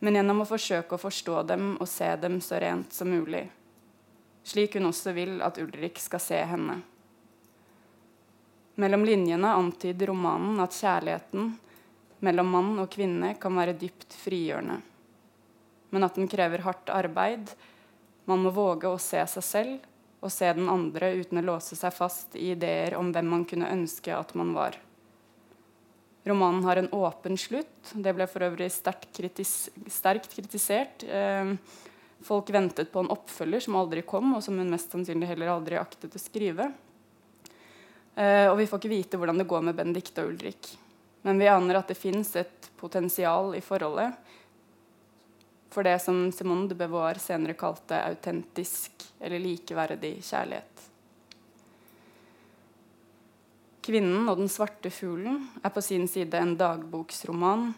men 0.00 0.18
gjennom 0.18 0.42
å 0.42 0.48
forsøke 0.48 0.96
å 0.96 1.02
forstå 1.02 1.42
dem 1.52 1.72
og 1.76 1.88
se 1.88 2.10
dem 2.18 2.40
så 2.42 2.58
rent 2.58 2.94
som 2.96 3.10
mulig, 3.12 3.44
slik 4.42 4.74
hun 4.74 4.90
også 4.90 5.14
vil 5.14 5.38
at 5.46 5.60
Ulrik 5.62 6.00
skal 6.02 6.22
se 6.24 6.42
henne. 6.50 6.80
Mellom 8.80 9.04
linjene 9.04 9.54
antyder 9.54 10.10
romanen 10.10 10.58
at 10.64 10.74
kjærligheten 10.74 11.52
mellom 12.24 12.50
mann 12.52 12.72
og 12.82 12.90
kvinne 12.92 13.34
kan 13.40 13.56
være 13.56 13.76
dypt 13.80 14.16
frigjørende, 14.22 14.80
men 15.90 16.06
at 16.06 16.18
den 16.18 16.28
krever 16.30 16.62
hardt 16.66 16.92
arbeid. 16.92 17.52
Man 18.28 18.44
må 18.44 18.52
våge 18.54 18.90
å 18.90 19.00
se 19.00 19.22
seg 19.32 19.46
selv 19.46 19.88
og 20.20 20.32
se 20.32 20.50
den 20.52 20.68
andre 20.68 21.14
uten 21.16 21.40
å 21.40 21.46
låse 21.54 21.76
seg 21.78 21.94
fast 21.96 22.36
i 22.36 22.50
ideer 22.52 22.94
om 22.98 23.08
hvem 23.14 23.28
man 23.32 23.46
kunne 23.48 23.70
ønske 23.72 24.12
at 24.14 24.34
man 24.38 24.52
var. 24.54 24.76
Romanen 26.28 26.64
har 26.68 26.76
en 26.76 26.90
åpen 26.92 27.38
slutt. 27.40 27.94
Det 27.94 28.12
ble 28.12 28.26
for 28.28 28.44
øvrig 28.44 28.68
sterkt, 28.72 29.08
kritis 29.16 29.70
sterkt 29.88 30.28
kritisert. 30.34 31.06
Eh, 31.08 31.54
folk 32.20 32.52
ventet 32.52 32.92
på 32.92 33.00
en 33.00 33.10
oppfølger 33.14 33.64
som 33.64 33.78
aldri 33.80 34.04
kom, 34.04 34.34
og 34.36 34.44
som 34.44 34.58
hun 34.60 34.68
mest 34.68 34.92
sannsynlig 34.92 35.30
heller 35.30 35.54
aldri 35.54 35.80
aktet 35.80 36.14
å 36.14 36.20
skrive. 36.20 36.68
Eh, 38.20 38.46
og 38.50 38.58
vi 38.60 38.68
får 38.68 38.82
ikke 38.82 38.92
vite 38.92 39.20
hvordan 39.20 39.40
det 39.40 39.48
går 39.48 39.64
med 39.70 39.80
Benedicte 39.80 40.26
og 40.26 40.34
Ulrik. 40.34 40.74
Men 41.22 41.38
vi 41.38 41.48
aner 41.52 41.80
at 41.80 41.90
det 41.90 41.98
fins 42.00 42.34
et 42.40 42.70
potensial 42.80 43.54
i 43.56 43.64
forholdet 43.64 44.16
for 45.70 45.86
det 45.86 45.98
som 46.02 46.32
Simone 46.32 46.68
de 46.68 46.74
Beauvoir 46.74 47.20
senere 47.22 47.54
kalte 47.58 47.98
autentisk 48.02 49.04
eller 49.20 49.38
likeverdig 49.38 50.16
kjærlighet. 50.26 50.86
'Kvinnen 53.80 54.28
og 54.28 54.42
den 54.42 54.50
svarte 54.50 54.90
fuglen' 54.92 55.46
er 55.64 55.72
på 55.72 55.82
sin 55.82 56.08
side 56.08 56.36
en 56.36 56.56
dagboksroman 56.58 57.70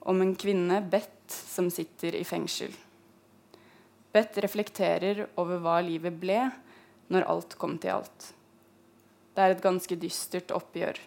om 0.00 0.22
en 0.22 0.34
kvinne, 0.34 0.80
Beth, 0.90 1.12
som 1.28 1.70
sitter 1.70 2.14
i 2.14 2.24
fengsel. 2.24 2.72
Beth 4.12 4.40
reflekterer 4.42 5.26
over 5.36 5.60
hva 5.62 5.80
livet 5.84 6.18
ble 6.18 6.40
når 7.12 7.28
alt 7.30 7.56
kom 7.60 7.76
til 7.78 7.94
alt. 7.98 8.32
Det 9.34 9.42
er 9.42 9.54
et 9.54 9.62
ganske 9.62 9.98
dystert 10.00 10.54
oppgjør. 10.54 10.98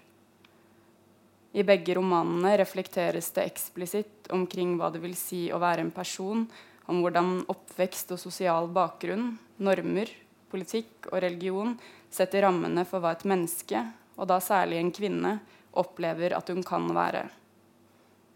I 1.52 1.64
begge 1.66 1.96
romanene 1.98 2.54
reflekteres 2.62 3.32
det 3.34 3.48
eksplisitt 3.50 4.30
omkring 4.36 4.76
hva 4.78 4.92
det 4.94 5.02
vil 5.02 5.16
si 5.18 5.48
å 5.50 5.62
være 5.62 5.82
en 5.86 5.94
person, 5.94 6.44
om 6.90 7.02
hvordan 7.02 7.40
oppvekst 7.50 8.14
og 8.14 8.22
sosial 8.22 8.70
bakgrunn, 8.74 9.32
normer, 9.62 10.12
politikk 10.50 11.10
og 11.12 11.22
religion 11.24 11.76
setter 12.14 12.46
rammene 12.46 12.86
for 12.90 13.02
hva 13.02 13.14
et 13.16 13.26
menneske, 13.30 13.82
og 14.18 14.30
da 14.30 14.40
særlig 14.44 14.80
en 14.82 14.94
kvinne, 14.94 15.38
opplever 15.80 16.34
at 16.38 16.50
hun 16.50 16.62
kan 16.66 16.88
være. 16.94 17.28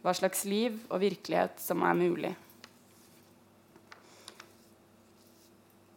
Hva 0.03 0.13
slags 0.17 0.43
liv 0.49 0.75
og 0.89 1.01
virkelighet 1.01 1.61
som 1.63 1.83
er 1.85 1.97
mulig. 1.97 2.33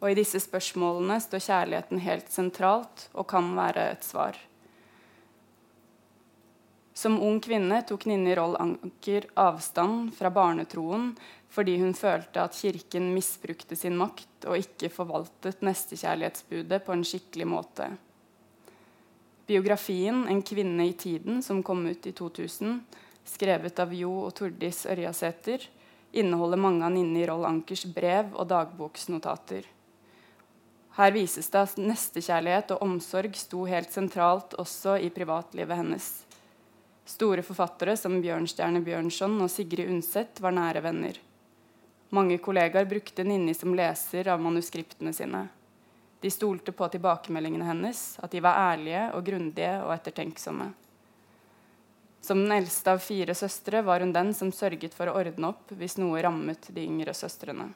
Og 0.00 0.12
i 0.12 0.18
disse 0.18 0.40
spørsmålene 0.44 1.16
står 1.24 1.44
kjærligheten 1.46 2.02
helt 2.04 2.28
sentralt 2.32 3.08
og 3.16 3.26
kan 3.30 3.48
være 3.56 3.88
et 3.94 4.04
svar. 4.06 4.36
Som 6.96 7.18
ung 7.20 7.42
kvinne 7.44 7.82
tok 7.84 8.06
Ninni 8.08 8.32
Roll 8.38 8.54
Anker 8.56 9.26
avstand 9.36 10.14
fra 10.16 10.30
barnetroen 10.32 11.10
fordi 11.52 11.74
hun 11.80 11.92
følte 11.96 12.40
at 12.40 12.56
Kirken 12.56 13.10
misbrukte 13.12 13.76
sin 13.76 13.98
makt 14.00 14.46
og 14.48 14.56
ikke 14.62 14.88
forvaltet 14.92 15.60
nestekjærlighetsbudet 15.64 16.80
på 16.86 16.94
en 16.94 17.04
skikkelig 17.04 17.46
måte. 17.52 17.90
Biografien 19.46 20.26
'En 20.26 20.42
kvinne 20.42 20.88
i 20.88 20.92
tiden', 20.92 21.42
som 21.42 21.62
kom 21.62 21.86
ut 21.86 22.06
i 22.06 22.12
2000, 22.12 22.80
skrevet 23.24 23.78
av 23.78 23.92
Jo 23.94 24.24
og 24.24 24.34
Tordis 24.34 24.86
Ørjasæter, 24.86 25.68
inneholder 26.12 26.56
mange 26.56 26.84
av 26.84 26.92
Ninni 26.92 27.26
Roll 27.28 27.44
Ankers 27.44 27.84
brev 27.84 28.32
og 28.34 28.48
dagboksnotater. 28.48 29.64
Her 30.96 31.10
vises 31.12 31.50
det 31.50 31.60
at 31.60 31.76
nestekjærlighet 31.76 32.70
og 32.70 32.82
omsorg 32.82 33.36
sto 33.36 33.64
helt 33.64 33.92
sentralt 33.92 34.54
også 34.54 34.96
i 34.96 35.10
privatlivet 35.10 35.76
hennes. 35.76 36.25
Store 37.06 37.42
forfattere 37.46 37.94
som 37.96 38.16
Bjørnstjerne 38.18 38.80
Bjørnson 38.82 39.36
og 39.44 39.50
Sigrid 39.52 39.86
Undset 39.92 40.40
var 40.42 40.54
nære 40.56 40.82
venner. 40.82 41.20
Mange 42.10 42.38
kollegaer 42.42 42.88
brukte 42.90 43.22
Ninni 43.22 43.54
som 43.54 43.76
leser 43.78 44.26
av 44.32 44.42
manuskriptene 44.42 45.12
sine. 45.14 45.44
De 46.20 46.32
stolte 46.34 46.74
på 46.74 46.88
tilbakemeldingene 46.90 47.68
hennes, 47.68 48.00
at 48.18 48.34
de 48.34 48.42
var 48.42 48.58
ærlige 48.72 49.04
og 49.14 49.22
grundige 49.28 49.70
og 49.84 49.94
ettertenksomme. 49.94 50.72
Som 52.26 52.42
den 52.42 52.56
eldste 52.56 52.96
av 52.96 53.02
fire 53.04 53.38
søstre 53.38 53.84
var 53.86 54.02
hun 54.02 54.14
den 54.14 54.34
som 54.34 54.50
sørget 54.50 54.94
for 54.96 55.06
å 55.06 55.18
ordne 55.20 55.52
opp 55.52 55.70
hvis 55.78 56.00
noe 56.02 56.22
rammet 56.26 56.72
de 56.74 56.88
yngre 56.88 57.14
søstrene. 57.14 57.68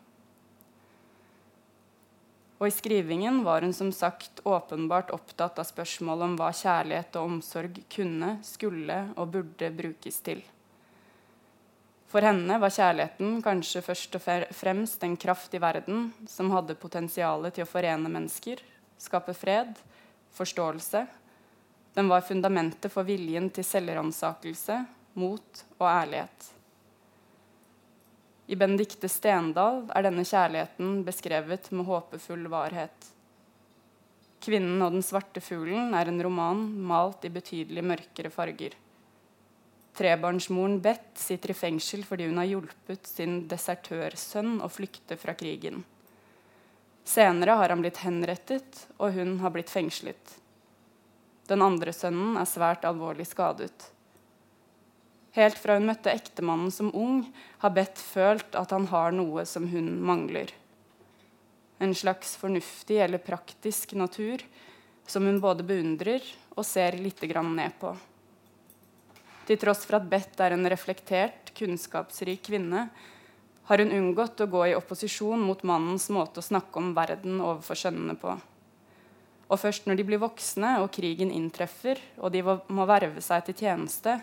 Og 2.60 2.68
i 2.68 2.74
skrivingen 2.76 3.40
var 3.40 3.64
hun 3.64 3.72
som 3.72 3.88
sagt 3.92 4.42
åpenbart 4.44 5.10
opptatt 5.16 5.58
av 5.58 5.64
spørsmålet 5.64 6.26
om 6.26 6.34
hva 6.36 6.50
kjærlighet 6.52 7.16
og 7.16 7.30
omsorg 7.30 7.78
kunne, 7.88 8.34
skulle 8.44 8.98
og 9.16 9.32
burde 9.32 9.70
brukes 9.72 10.20
til. 10.26 10.42
For 12.10 12.26
henne 12.26 12.58
var 12.60 12.74
kjærligheten 12.74 13.38
kanskje 13.44 13.84
først 13.86 14.18
og 14.18 14.24
fremst 14.58 15.06
en 15.06 15.16
kraft 15.16 15.54
i 15.56 15.62
verden 15.62 16.10
som 16.28 16.50
hadde 16.52 16.76
potensial 16.76 17.48
til 17.48 17.64
å 17.64 17.70
forene 17.70 18.12
mennesker, 18.12 18.60
skape 19.00 19.32
fred, 19.32 19.72
forståelse. 20.36 21.06
Den 21.96 22.12
var 22.12 22.26
fundamentet 22.26 22.92
for 22.92 23.08
viljen 23.08 23.48
til 23.54 23.64
selvransakelse, 23.64 24.82
mot 25.16 25.64
og 25.78 25.86
ærlighet. 25.88 26.50
I 28.50 28.56
Benedicte 28.58 29.06
Stendal 29.06 29.84
er 29.94 30.02
denne 30.02 30.24
kjærligheten 30.26 31.04
beskrevet 31.06 31.68
med 31.70 31.86
håpefull 31.86 32.48
varhet. 32.50 33.06
'Kvinnen 34.42 34.82
og 34.82 34.96
den 34.96 35.04
svarte 35.06 35.42
fuglen' 35.44 35.94
er 35.94 36.08
en 36.10 36.22
roman 36.24 36.64
malt 36.90 37.22
i 37.28 37.30
betydelig 37.30 37.84
mørkere 37.84 38.32
farger. 38.34 38.74
Trebarnsmoren 39.94 40.80
Beth 40.82 41.20
sitter 41.20 41.52
i 41.52 41.58
fengsel 41.60 42.02
fordi 42.08 42.26
hun 42.26 42.40
har 42.40 42.48
hjulpet 42.50 43.06
sin 43.06 43.44
desertørsønn 43.46 44.58
å 44.64 44.72
flykte 44.72 45.18
fra 45.20 45.36
krigen. 45.38 45.84
Senere 47.06 47.54
har 47.60 47.70
han 47.70 47.84
blitt 47.84 48.02
henrettet, 48.02 48.86
og 48.98 49.14
hun 49.14 49.38
har 49.44 49.54
blitt 49.54 49.70
fengslet. 49.70 50.36
Den 51.46 51.62
andre 51.62 51.94
sønnen 51.94 52.34
er 52.40 52.50
svært 52.50 52.86
alvorlig 52.88 53.28
skadet. 53.30 53.90
Helt 55.36 55.58
fra 55.62 55.76
hun 55.78 55.86
møtte 55.86 56.10
ektemannen 56.10 56.72
som 56.74 56.90
ung, 56.96 57.22
har 57.62 57.74
Beth 57.74 58.02
følt 58.02 58.56
at 58.58 58.72
han 58.74 58.88
har 58.90 59.14
noe 59.14 59.44
som 59.46 59.68
hun 59.70 59.92
mangler. 60.02 60.50
En 61.80 61.94
slags 61.94 62.34
fornuftig 62.36 62.98
eller 63.00 63.22
praktisk 63.22 63.94
natur 63.96 64.42
som 65.06 65.26
hun 65.26 65.38
både 65.42 65.64
beundrer 65.66 66.24
og 66.56 66.66
ser 66.66 66.98
litt 66.98 67.22
ned 67.22 67.78
på. 67.80 67.94
Til 69.46 69.58
tross 69.58 69.86
for 69.86 69.98
at 69.98 70.10
Beth 70.10 70.42
er 70.42 70.54
en 70.54 70.68
reflektert, 70.70 71.54
kunnskapsrik 71.56 72.42
kvinne, 72.46 72.88
har 73.70 73.78
hun 73.78 73.92
unngått 73.94 74.40
å 74.42 74.50
gå 74.50 74.66
i 74.66 74.74
opposisjon 74.74 75.40
mot 75.40 75.62
mannens 75.62 76.08
måte 76.10 76.42
å 76.42 76.46
snakke 76.46 76.78
om 76.78 76.92
verden 76.94 77.40
overfor 77.40 77.78
sønnene 77.78 78.16
på. 78.18 78.34
Og 79.50 79.58
først 79.58 79.86
når 79.86 79.98
de 79.98 80.06
blir 80.06 80.22
voksne 80.22 80.76
og 80.82 80.90
krigen 80.94 81.30
inntreffer, 81.34 81.98
og 82.18 82.30
de 82.34 82.42
må 82.42 82.86
verve 82.86 83.22
seg 83.22 83.46
til 83.46 83.58
tjeneste, 83.62 84.20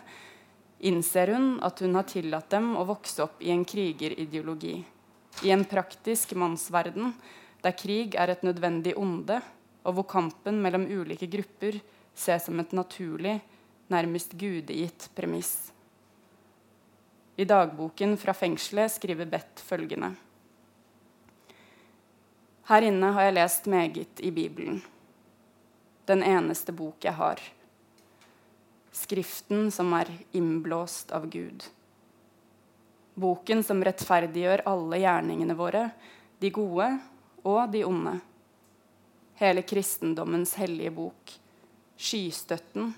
innser 0.78 1.34
hun 1.34 1.58
at 1.62 1.80
hun 1.80 1.94
har 1.98 2.06
tillatt 2.08 2.50
dem 2.50 2.74
å 2.78 2.86
vokse 2.88 3.22
opp 3.24 3.42
i 3.42 3.50
en 3.50 3.64
krigerideologi. 3.66 4.76
I 5.42 5.50
en 5.54 5.64
praktisk 5.68 6.34
mannsverden 6.38 7.12
der 7.62 7.74
krig 7.78 8.14
er 8.14 8.30
et 8.30 8.44
nødvendig 8.46 8.94
onde, 8.98 9.40
og 9.86 9.94
hvor 9.96 10.06
kampen 10.10 10.60
mellom 10.62 10.86
ulike 10.86 11.26
grupper 11.30 11.80
ses 12.18 12.46
som 12.46 12.58
et 12.60 12.74
naturlig, 12.74 13.38
nærmest 13.88 14.34
gudegitt 14.38 15.08
premiss. 15.16 15.72
I 17.38 17.46
dagboken 17.46 18.16
fra 18.18 18.34
fengselet 18.34 18.92
skriver 18.92 19.28
Bett 19.30 19.62
følgende. 19.62 20.10
Her 22.68 22.84
inne 22.84 23.12
har 23.14 23.28
jeg 23.28 23.36
lest 23.38 23.68
meget 23.70 24.20
i 24.20 24.32
Bibelen. 24.34 24.82
Den 26.10 26.24
eneste 26.26 26.74
bok 26.74 27.04
jeg 27.04 27.14
har. 27.16 27.40
Skriften 28.92 29.70
som 29.74 29.92
er 29.96 30.10
innblåst 30.32 31.12
av 31.12 31.28
Gud. 31.30 31.64
Boken 33.18 33.64
som 33.66 33.82
rettferdiggjør 33.84 34.64
alle 34.70 35.02
gjerningene 35.02 35.56
våre, 35.58 35.88
de 36.38 36.52
gode 36.54 36.92
og 37.42 37.60
de 37.72 37.82
onde. 37.86 38.14
Hele 39.38 39.62
kristendommens 39.66 40.54
hellige 40.58 40.94
bok. 40.94 41.34
Skystøtten 41.98 42.92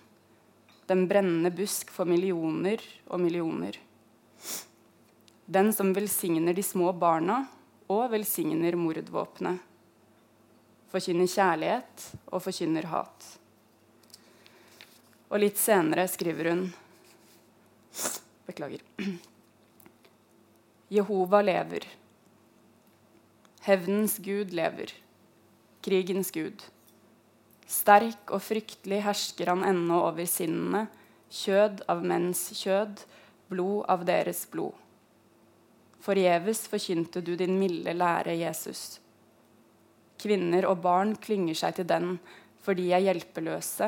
den 0.90 1.06
brennende 1.08 1.52
busk 1.54 1.92
for 1.94 2.08
millioner 2.08 2.82
og 3.06 3.20
millioner. 3.22 3.76
Den 5.46 5.70
som 5.74 5.92
velsigner 5.94 6.54
de 6.56 6.64
små 6.66 6.90
barna 6.98 7.44
og 7.90 8.08
velsigner 8.10 8.74
mordvåpenet. 8.78 9.60
Forkynner 10.90 11.30
kjærlighet 11.30 12.06
og 12.32 12.42
forkynner 12.42 12.88
hat. 12.90 13.28
Og 15.30 15.38
litt 15.44 15.58
senere 15.62 16.08
skriver 16.10 16.50
hun 16.50 16.64
Beklager. 18.50 18.82
Jehova 20.90 21.38
lever. 21.44 21.86
Hevnens 23.62 24.16
gud 24.18 24.50
lever. 24.56 24.90
Krigens 25.86 26.32
gud. 26.34 26.64
Sterk 27.70 28.32
og 28.34 28.42
fryktelig 28.42 29.04
hersker 29.06 29.52
han 29.52 29.62
ennå 29.68 30.00
over 30.08 30.26
sinnene, 30.26 30.88
kjød 31.30 31.84
av 31.92 32.02
menns 32.02 32.48
kjød, 32.58 33.04
blod 33.52 33.86
av 33.92 34.02
deres 34.08 34.42
blod. 34.50 34.74
Forgjeves 36.02 36.64
forkynte 36.72 37.22
du 37.22 37.36
din 37.38 37.54
milde 37.60 37.94
lære, 37.94 38.34
Jesus. 38.40 38.98
Kvinner 40.18 40.66
og 40.66 40.80
barn 40.82 41.14
klynger 41.22 41.54
seg 41.62 41.78
til 41.78 41.86
den 41.86 42.16
fordi 42.60 42.90
de 42.90 42.96
er 42.98 43.06
hjelpeløse, 43.06 43.86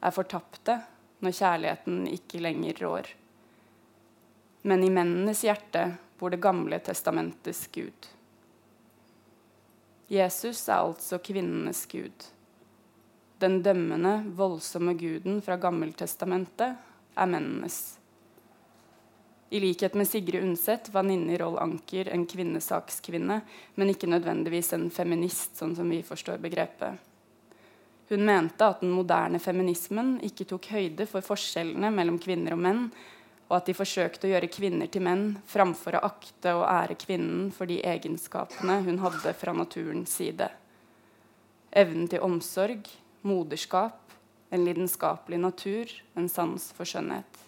er 0.00 0.14
fortapte, 0.14 0.78
når 1.24 1.34
kjærligheten 1.34 2.04
ikke 2.12 2.42
lenger 2.42 2.84
rår. 2.84 3.10
Men 4.68 4.84
i 4.84 4.90
mennenes 4.92 5.42
hjerte 5.46 5.84
bor 6.18 6.30
Det 6.30 6.40
gamle 6.42 6.78
testamentets 6.82 7.66
Gud. 7.74 8.08
Jesus 10.08 10.64
er 10.68 10.80
altså 10.80 11.18
kvinnenes 11.20 11.84
gud. 11.86 12.26
Den 13.38 13.60
dømmende, 13.62 14.24
voldsomme 14.34 14.94
guden 14.98 15.42
fra 15.44 15.58
Gammeltestamentet 15.60 16.78
er 17.14 17.28
mennenes. 17.28 17.98
I 19.50 19.60
likhet 19.60 19.94
med 19.94 20.08
Sigrid 20.08 20.42
Undset 20.44 20.90
var 20.92 21.06
Ninni 21.06 21.36
Roll 21.40 21.58
Anker 21.60 22.10
en 22.12 22.26
kvinnesakskvinne, 22.28 23.40
men 23.76 23.92
ikke 23.92 24.10
nødvendigvis 24.10 24.72
en 24.76 24.88
feminist, 24.92 25.54
sånn 25.56 25.76
som 25.76 25.88
vi 25.88 26.02
forstår 26.04 26.40
begrepet. 26.42 26.98
Hun 28.08 28.24
mente 28.24 28.64
at 28.64 28.80
den 28.80 28.94
moderne 28.96 29.40
feminismen 29.42 30.16
ikke 30.24 30.46
tok 30.48 30.70
høyde 30.72 31.04
for 31.10 31.24
forskjellene 31.24 31.90
mellom 31.92 32.16
kvinner 32.22 32.56
og 32.56 32.62
menn, 32.64 32.86
og 33.48 33.56
at 33.58 33.68
de 33.68 33.76
forsøkte 33.76 34.28
å 34.28 34.30
gjøre 34.32 34.50
kvinner 34.52 34.88
til 34.92 35.04
menn 35.04 35.26
framfor 35.48 35.96
å 35.96 36.04
akte 36.08 36.52
og 36.56 36.66
ære 36.68 36.96
kvinnen 37.00 37.48
for 37.52 37.68
de 37.68 37.80
egenskapene 37.84 38.80
hun 38.84 39.00
hadde 39.00 39.32
fra 39.36 39.54
naturens 39.56 40.16
side. 40.20 40.48
Evnen 41.72 42.08
til 42.08 42.24
omsorg, 42.24 42.88
moderskap, 43.28 44.00
en 44.48 44.64
lidenskapelig 44.64 45.40
natur, 45.40 45.92
en 46.16 46.28
sans 46.32 46.70
for 46.76 46.88
skjønnhet. 46.88 47.44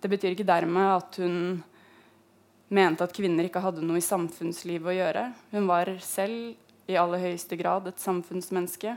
Det 0.00 0.10
betyr 0.10 0.34
ikke 0.34 0.46
dermed 0.46 0.94
at 0.94 1.18
hun 1.20 1.38
mente 2.70 3.04
at 3.04 3.14
kvinner 3.14 3.46
ikke 3.46 3.62
hadde 3.62 3.82
noe 3.82 3.98
i 3.98 4.04
samfunnslivet 4.04 4.92
å 4.92 4.94
gjøre. 4.94 5.24
Hun 5.50 5.66
var 5.70 5.90
selv 6.06 6.90
i 6.90 6.98
aller 6.98 7.22
høyeste 7.22 7.58
grad 7.58 7.86
et 7.90 8.02
samfunnsmenneske 8.02 8.94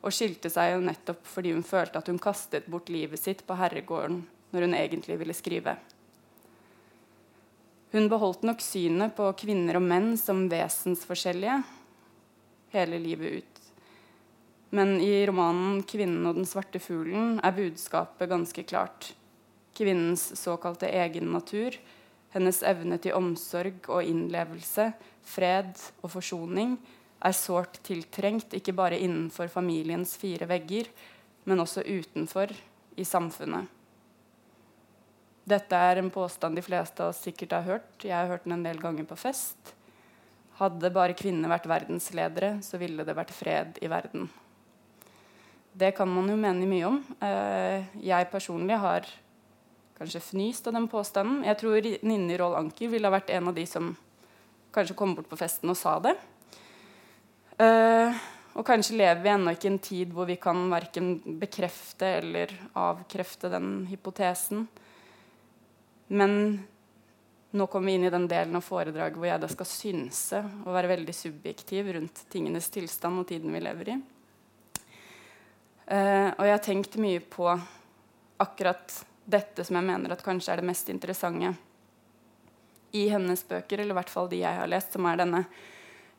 og 0.00 0.14
skilte 0.14 0.50
seg 0.52 0.74
jo 0.74 0.82
nettopp 0.84 1.26
fordi 1.28 1.52
hun 1.54 1.66
følte 1.66 2.00
at 2.00 2.08
hun 2.08 2.20
kastet 2.22 2.68
bort 2.70 2.88
livet 2.92 3.20
sitt 3.20 3.44
på 3.46 3.56
herregården 3.58 4.22
når 4.50 4.66
hun 4.66 4.76
egentlig 4.76 5.18
ville 5.20 5.36
skrive. 5.36 5.76
Hun 7.90 8.08
beholdt 8.10 8.44
nok 8.46 8.62
synet 8.62 9.16
på 9.16 9.26
kvinner 9.38 9.80
og 9.80 9.86
menn 9.86 10.12
som 10.18 10.46
vesensforskjellige 10.50 11.60
hele 12.74 13.00
livet 13.02 13.40
ut. 13.40 13.56
Men 14.70 15.00
i 15.02 15.26
romanen 15.26 15.82
'Kvinnen 15.82 16.26
og 16.30 16.36
den 16.38 16.46
svarte 16.46 16.78
fuglen' 16.78 17.40
er 17.42 17.56
budskapet 17.56 18.30
ganske 18.30 18.62
klart 18.62 19.14
kvinnens 19.74 20.36
såkalte 20.38 20.86
egen 20.86 21.32
natur, 21.32 21.74
hennes 22.30 22.62
evne 22.62 22.98
til 23.02 23.16
omsorg 23.18 23.88
og 23.88 24.04
innlevelse, 24.04 24.92
fred 25.22 25.74
og 26.02 26.10
forsoning, 26.10 26.78
er 27.20 27.36
sårt 27.36 27.80
tiltrengt 27.84 28.54
ikke 28.56 28.74
bare 28.76 28.98
innenfor 29.00 29.50
familiens 29.52 30.16
fire 30.20 30.48
vegger, 30.48 30.88
men 31.44 31.60
også 31.62 31.84
utenfor, 31.84 32.52
i 32.98 33.04
samfunnet. 33.06 33.68
Dette 35.48 35.76
er 35.76 36.00
en 36.00 36.10
påstand 36.12 36.58
de 36.58 36.64
fleste 36.64 37.00
av 37.00 37.14
oss 37.14 37.22
sikkert 37.24 37.54
har 37.56 37.66
hørt. 37.66 37.92
Jeg 38.02 38.12
har 38.12 38.28
hørt 38.28 38.44
den 38.44 38.58
en 38.58 38.66
del 38.66 38.80
ganger 38.82 39.06
på 39.08 39.16
fest. 39.18 39.72
Hadde 40.60 40.92
bare 40.92 41.16
kvinner 41.16 41.48
vært 41.50 41.68
verdensledere, 41.70 42.58
så 42.62 42.78
ville 42.82 43.06
det 43.06 43.16
vært 43.16 43.32
fred 43.32 43.80
i 43.80 43.88
verden. 43.90 44.28
Det 45.72 45.94
kan 45.96 46.10
man 46.10 46.28
jo 46.28 46.36
mene 46.36 46.68
mye 46.68 46.86
om. 46.88 46.98
Eh, 47.24 47.88
jeg 48.04 48.28
personlig 48.32 48.76
har 48.82 49.06
kanskje 49.98 50.22
fnyst 50.24 50.68
av 50.68 50.76
den 50.76 50.88
påstanden. 50.90 51.44
Jeg 51.46 51.58
tror 51.62 51.88
Ninni 52.02 52.36
Roll 52.40 52.58
Anker 52.58 52.90
ville 52.92 53.08
ha 53.08 53.14
vært 53.14 53.32
en 53.32 53.48
av 53.50 53.56
de 53.56 53.64
som 53.68 53.94
kanskje 54.74 54.96
kom 54.98 55.14
bort 55.16 55.30
på 55.30 55.38
festen 55.40 55.72
og 55.72 55.78
sa 55.78 55.96
det. 56.02 56.16
Uh, 57.60 58.16
og 58.56 58.64
kanskje 58.66 58.96
lever 58.96 59.20
vi 59.20 59.30
ennå 59.30 59.52
ikke 59.52 59.68
i 59.68 59.70
en 59.74 59.82
tid 59.84 60.12
hvor 60.16 60.28
vi 60.28 60.38
kan 60.40 60.62
verken 60.72 61.10
bekrefte 61.40 62.08
eller 62.18 62.52
avkrefte 62.78 63.50
den 63.52 63.84
hypotesen. 63.90 64.64
Men 66.10 66.32
nå 67.50 67.66
kommer 67.66 67.90
vi 67.90 67.98
inn 67.98 68.06
i 68.08 68.12
den 68.12 68.28
delen 68.30 68.56
av 68.56 68.64
foredraget 68.64 69.18
hvor 69.18 69.28
jeg 69.28 69.42
da 69.42 69.50
skal 69.50 69.68
synse 69.68 70.40
og 70.64 70.72
være 70.72 70.92
veldig 70.94 71.14
subjektiv 71.14 71.92
rundt 71.96 72.24
tingenes 72.32 72.70
tilstand 72.72 73.22
og 73.22 73.28
tiden 73.28 73.52
vi 73.54 73.62
lever 73.62 73.92
i. 73.92 73.98
Uh, 75.90 76.30
og 76.38 76.44
jeg 76.46 76.54
har 76.54 76.64
tenkt 76.64 76.96
mye 77.02 77.20
på 77.20 77.48
akkurat 78.40 78.94
dette 79.30 79.66
som 79.66 79.76
jeg 79.76 79.88
mener 79.90 80.14
at 80.14 80.24
kanskje 80.24 80.54
er 80.54 80.62
det 80.62 80.70
mest 80.70 80.88
interessante 80.90 81.52
i 82.96 83.04
hennes 83.10 83.42
bøker, 83.46 83.78
eller 83.78 83.94
i 83.94 83.98
hvert 84.00 84.10
fall 84.10 84.30
de 84.30 84.40
jeg 84.40 84.56
har 84.56 84.70
lest, 84.70 84.94
som 84.94 85.06
er 85.06 85.20
denne 85.20 85.44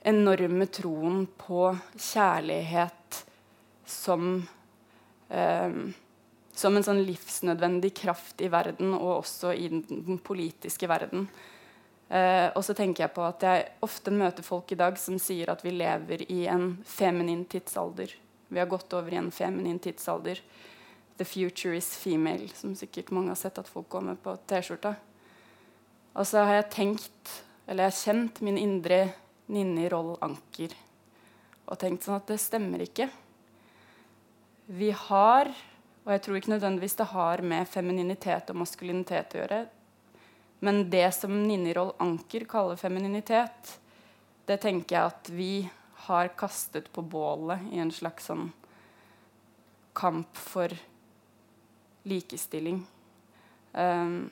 enorme 0.01 0.65
troen 0.73 1.25
på 1.37 1.69
kjærlighet 1.95 3.21
som 3.85 4.47
eh, 5.29 5.75
som 6.61 6.75
en 6.75 6.85
sånn 6.85 7.01
livsnødvendig 7.05 7.93
kraft 8.01 8.41
i 8.43 8.49
verden, 8.51 8.93
og 8.97 9.21
også 9.21 9.53
i 9.55 9.69
den 9.71 10.19
politiske 10.23 10.89
verden. 10.89 11.27
Eh, 12.11 12.49
og 12.51 12.63
så 12.65 12.75
tenker 12.77 13.05
jeg 13.05 13.15
på 13.15 13.23
at 13.23 13.45
jeg 13.45 13.69
ofte 13.85 14.11
møter 14.13 14.45
folk 14.45 14.73
i 14.73 14.79
dag 14.79 14.97
som 14.99 15.19
sier 15.21 15.53
at 15.53 15.63
vi 15.63 15.73
lever 15.73 16.25
i 16.27 16.43
en 16.51 16.73
feminin 16.85 17.45
tidsalder. 17.49 18.13
Vi 18.51 18.59
har 18.59 18.67
gått 18.67 18.91
over 18.97 19.13
i 19.13 19.21
en 19.21 19.31
feminin 19.31 19.79
tidsalder. 19.79 20.41
'The 21.17 21.25
future 21.25 21.77
is 21.77 21.95
female', 21.95 22.51
som 22.55 22.75
sikkert 22.75 23.11
mange 23.11 23.29
har 23.29 23.39
sett 23.39 23.59
at 23.59 23.69
folk 23.69 23.89
går 23.89 24.01
med 24.01 24.21
på 24.23 24.35
T-skjorta. 24.47 24.95
Og 26.15 26.27
så 26.27 26.43
har 26.43 26.55
jeg 26.55 26.71
tenkt, 26.71 27.33
eller 27.67 27.83
jeg 27.83 27.91
har 27.91 27.99
kjent 28.03 28.41
min 28.41 28.57
indre 28.57 29.13
Ninni 29.51 29.89
Roll 29.91 30.15
Anker 30.23 30.73
og 31.71 31.79
tenkt 31.79 32.05
sånn 32.05 32.19
at 32.19 32.27
det 32.27 32.39
stemmer 32.41 32.83
ikke. 32.83 33.07
Vi 34.71 34.89
har, 35.07 35.49
og 36.03 36.09
jeg 36.13 36.23
tror 36.23 36.39
ikke 36.39 36.53
nødvendigvis 36.53 36.97
det 36.99 37.07
har 37.13 37.43
med 37.47 37.69
femininitet 37.71 38.51
og 38.51 38.59
maskulinitet 38.63 39.35
å 39.35 39.41
gjøre, 39.41 39.61
men 40.61 40.83
det 40.93 41.07
som 41.17 41.33
Ninni 41.33 41.73
Roll 41.73 41.93
Anker 42.03 42.45
kaller 42.49 42.79
femininitet, 42.79 43.77
det 44.45 44.59
tenker 44.61 44.97
jeg 44.97 45.13
at 45.13 45.31
vi 45.33 45.53
har 46.07 46.33
kastet 46.37 46.89
på 46.93 47.03
bålet 47.05 47.63
i 47.71 47.79
en 47.81 47.93
slags 47.93 48.27
sånn 48.29 48.49
kamp 49.97 50.37
for 50.37 50.73
likestilling. 52.07 52.81
Um, 53.73 54.27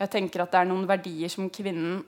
jeg 0.00 0.10
tenker 0.10 0.42
at 0.42 0.52
det 0.52 0.62
er 0.62 0.68
noen 0.70 0.88
verdier 0.88 1.30
som 1.32 1.50
kvinnen 1.52 2.02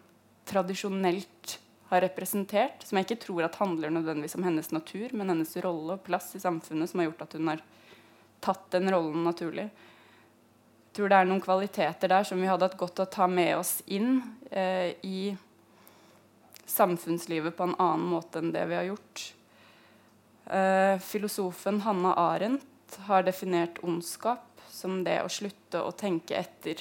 tradisjonelt 0.46 1.56
har 1.88 2.02
representert, 2.02 2.82
som 2.82 2.98
jeg 2.98 3.06
ikke 3.06 3.22
tror 3.26 3.46
at 3.46 3.58
handler 3.60 3.92
nødvendigvis 3.94 4.34
om 4.38 4.46
hennes 4.46 4.72
natur, 4.74 5.12
men 5.14 5.30
hennes 5.30 5.56
rolle 5.62 5.96
og 5.96 6.04
plass 6.06 6.32
i 6.34 6.42
samfunnet, 6.42 6.90
som 6.90 7.00
har 7.00 7.10
gjort 7.10 7.26
at 7.26 7.36
hun 7.38 7.50
har 7.52 7.62
tatt 8.42 8.66
den 8.74 8.90
rollen 8.92 9.22
naturlig. 9.26 9.68
Jeg 9.70 10.98
tror 10.98 11.12
det 11.12 11.20
er 11.20 11.28
noen 11.28 11.44
kvaliteter 11.44 12.10
der 12.10 12.24
som 12.26 12.40
vi 12.40 12.48
hadde 12.48 12.66
hatt 12.66 12.78
godt 12.80 13.04
å 13.04 13.10
ta 13.12 13.28
med 13.28 13.52
oss 13.58 13.78
inn 13.86 14.18
eh, 14.50 14.96
i 15.04 15.36
samfunnslivet 16.66 17.56
på 17.56 17.68
en 17.68 17.76
annen 17.78 18.06
måte 18.10 18.40
enn 18.40 18.52
det 18.54 18.64
vi 18.70 18.78
har 18.78 18.88
gjort. 18.88 19.26
Eh, 20.46 20.96
filosofen 21.04 21.82
Hanna 21.84 22.14
Arendt 22.18 22.98
har 23.06 23.26
definert 23.26 23.78
ondskap 23.84 24.62
som 24.70 25.02
det 25.04 25.20
å 25.22 25.30
slutte 25.32 25.82
å 25.82 25.92
tenke 25.94 26.38
etter. 26.38 26.80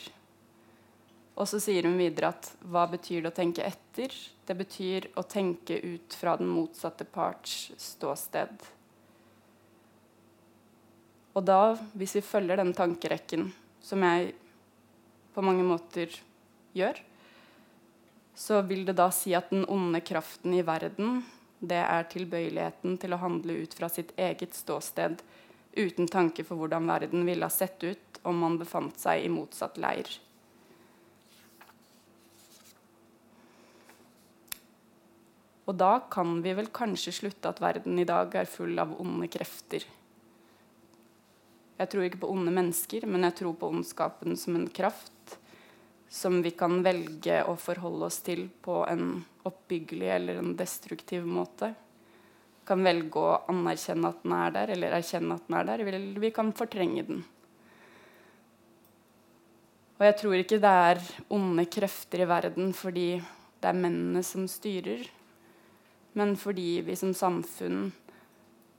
Og 1.36 1.50
så 1.52 1.60
sier 1.60 1.84
hun 1.84 1.98
videre 2.00 2.32
at 2.32 2.48
hva 2.64 2.86
betyr 2.88 3.26
det 3.26 3.34
å 3.34 3.36
tenke 3.36 3.66
etter? 3.68 4.14
Det 4.48 4.56
betyr 4.56 5.10
å 5.20 5.26
tenke 5.28 5.78
ut 5.84 6.16
fra 6.16 6.38
den 6.40 6.48
motsatte 6.48 7.04
parts 7.04 7.74
ståsted. 7.82 8.56
Og 11.36 11.44
da, 11.44 11.76
hvis 12.00 12.16
vi 12.16 12.24
følger 12.24 12.62
den 12.62 12.72
tankerekken, 12.76 13.50
som 13.84 14.04
jeg 14.08 14.32
på 15.36 15.44
mange 15.44 15.66
måter 15.68 16.14
gjør, 16.76 17.02
så 18.36 18.62
vil 18.68 18.86
det 18.88 18.96
da 18.96 19.10
si 19.16 19.34
at 19.36 19.52
den 19.52 19.66
onde 19.72 20.00
kraften 20.04 20.56
i 20.56 20.64
verden, 20.64 21.20
det 21.60 21.82
er 21.82 22.08
tilbøyeligheten 22.12 22.96
til 23.02 23.16
å 23.16 23.20
handle 23.20 23.58
ut 23.64 23.76
fra 23.76 23.90
sitt 23.92 24.12
eget 24.20 24.56
ståsted 24.56 25.24
uten 25.76 26.08
tanke 26.08 26.44
for 26.48 26.60
hvordan 26.60 26.88
verden 26.88 27.26
ville 27.28 27.48
ha 27.48 27.52
sett 27.52 27.84
ut 27.84 28.20
om 28.24 28.40
man 28.40 28.60
befant 28.60 29.00
seg 29.00 29.26
i 29.26 29.32
motsatt 29.32 29.80
leir. 29.82 30.08
Og 35.66 35.78
da 35.78 35.98
kan 36.14 36.40
vi 36.46 36.54
vel 36.54 36.70
kanskje 36.74 37.14
slutte 37.20 37.50
at 37.50 37.62
verden 37.64 37.98
i 37.98 38.06
dag 38.06 38.34
er 38.38 38.50
full 38.50 38.78
av 38.82 38.94
onde 39.02 39.30
krefter. 39.34 39.86
Jeg 41.76 41.92
tror 41.92 42.06
ikke 42.06 42.22
på 42.22 42.32
onde 42.32 42.54
mennesker, 42.56 43.08
men 43.10 43.26
jeg 43.28 43.42
tror 43.42 43.56
på 43.60 43.72
ondskapen 43.74 44.38
som 44.40 44.56
en 44.56 44.70
kraft 44.70 45.40
som 46.16 46.38
vi 46.46 46.54
kan 46.56 46.80
velge 46.86 47.42
å 47.50 47.58
forholde 47.60 48.08
oss 48.08 48.22
til 48.24 48.46
på 48.64 48.84
en 48.88 49.18
oppbyggelig 49.46 50.12
eller 50.16 50.40
en 50.40 50.54
destruktiv 50.58 51.26
måte. 51.28 51.74
kan 52.66 52.82
velge 52.82 53.22
å 53.22 53.34
anerkjenne 53.46 54.10
at 54.10 54.24
den 54.24 54.32
er 54.34 54.54
der, 54.56 54.72
eller 54.74 54.94
erkjenne 54.98 55.36
at 55.36 55.44
den 55.46 55.58
er 55.60 55.66
der, 55.68 55.82
eller 55.86 56.20
vi 56.20 56.32
kan 56.34 56.48
fortrenge 56.50 57.04
den. 57.06 57.20
Og 60.00 60.06
jeg 60.08 60.16
tror 60.18 60.34
ikke 60.40 60.60
det 60.64 60.72
er 60.88 61.04
onde 61.30 61.68
krefter 61.70 62.24
i 62.24 62.28
verden 62.28 62.74
fordi 62.74 63.22
det 63.62 63.70
er 63.70 63.78
mennene 63.78 64.24
som 64.26 64.48
styrer, 64.50 65.06
men 66.16 66.36
fordi 66.40 66.80
vi 66.88 66.96
som 66.96 67.12
samfunn 67.14 67.90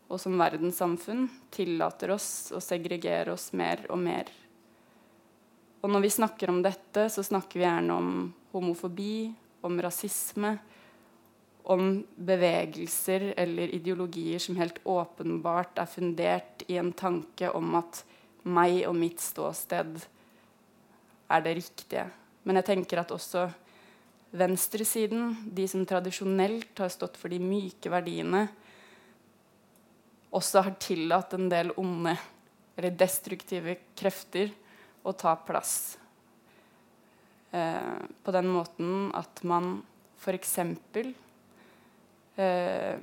og 0.06 0.20
som 0.22 0.38
verdenssamfunn 0.38 1.26
tillater 1.52 2.14
oss 2.14 2.52
å 2.54 2.60
segregere 2.62 3.34
oss 3.34 3.50
mer 3.58 3.82
og 3.90 3.98
mer. 4.00 4.30
Og 5.82 5.92
når 5.92 6.06
vi 6.06 6.12
snakker 6.14 6.50
om 6.50 6.62
dette, 6.64 7.08
så 7.12 7.24
snakker 7.26 7.60
vi 7.60 7.66
gjerne 7.66 7.96
om 7.96 8.10
homofobi, 8.54 9.28
om 9.66 9.76
rasisme, 9.82 10.54
om 11.66 11.98
bevegelser 12.16 13.32
eller 13.36 13.74
ideologier 13.74 14.40
som 14.42 14.56
helt 14.56 14.78
åpenbart 14.86 15.82
er 15.82 15.90
fundert 15.90 16.62
i 16.70 16.78
en 16.78 16.92
tanke 16.94 17.50
om 17.50 17.74
at 17.82 18.04
meg 18.46 18.84
og 18.86 18.94
mitt 18.96 19.20
ståsted 19.20 19.98
er 21.26 21.42
det 21.42 21.56
riktige. 21.58 22.06
Men 22.46 22.60
jeg 22.62 22.70
tenker 22.70 23.02
at 23.02 23.12
også 23.12 23.48
venstresiden, 24.30 25.34
de 25.52 25.66
som 25.68 25.84
tradisjonelt 25.86 26.78
har 26.78 26.90
stått 26.92 27.16
for 27.20 27.32
de 27.32 27.38
myke 27.42 27.90
verdiene, 27.92 28.46
også 30.36 30.64
har 30.66 30.74
tillatt 30.82 31.36
en 31.36 31.48
del 31.48 31.70
onde 31.80 32.16
eller 32.76 32.92
destruktive 32.92 33.78
krefter 33.96 34.50
å 35.06 35.14
ta 35.16 35.32
plass. 35.46 35.96
Eh, 37.50 38.00
på 38.22 38.34
den 38.34 38.48
måten 38.52 39.10
at 39.16 39.40
man 39.48 39.78
f.eks. 40.20 40.58
Eh, 42.36 42.96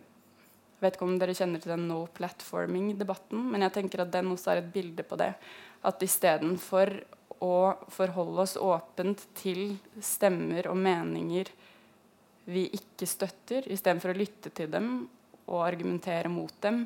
vet 0.83 0.97
ikke 0.97 1.07
om 1.07 1.17
dere 1.17 1.33
kjenner 1.37 1.63
til 1.63 1.73
den 1.73 1.87
no 1.89 2.03
platforming-debatten, 2.13 3.47
men 3.49 3.65
jeg 3.65 3.75
tenker 3.79 4.03
at 4.03 4.13
den 4.13 4.29
også 4.33 4.53
er 4.53 4.61
et 4.61 4.73
bilde 4.73 5.05
på 5.07 5.17
det. 5.17 5.31
At 5.87 6.03
istedenfor 6.05 6.93
å 7.43 7.55
forholde 7.91 8.45
oss 8.45 8.55
åpent 8.59 9.25
til 9.37 9.75
stemmer 10.01 10.69
og 10.71 10.79
meninger 10.79 11.49
vi 12.45 12.65
ikke 12.75 13.07
støtter, 13.07 13.67
istedenfor 13.71 14.11
å 14.11 14.19
lytte 14.19 14.51
til 14.55 14.71
dem 14.71 14.93
og 15.47 15.65
argumentere 15.65 16.31
mot 16.31 16.53
dem, 16.63 16.85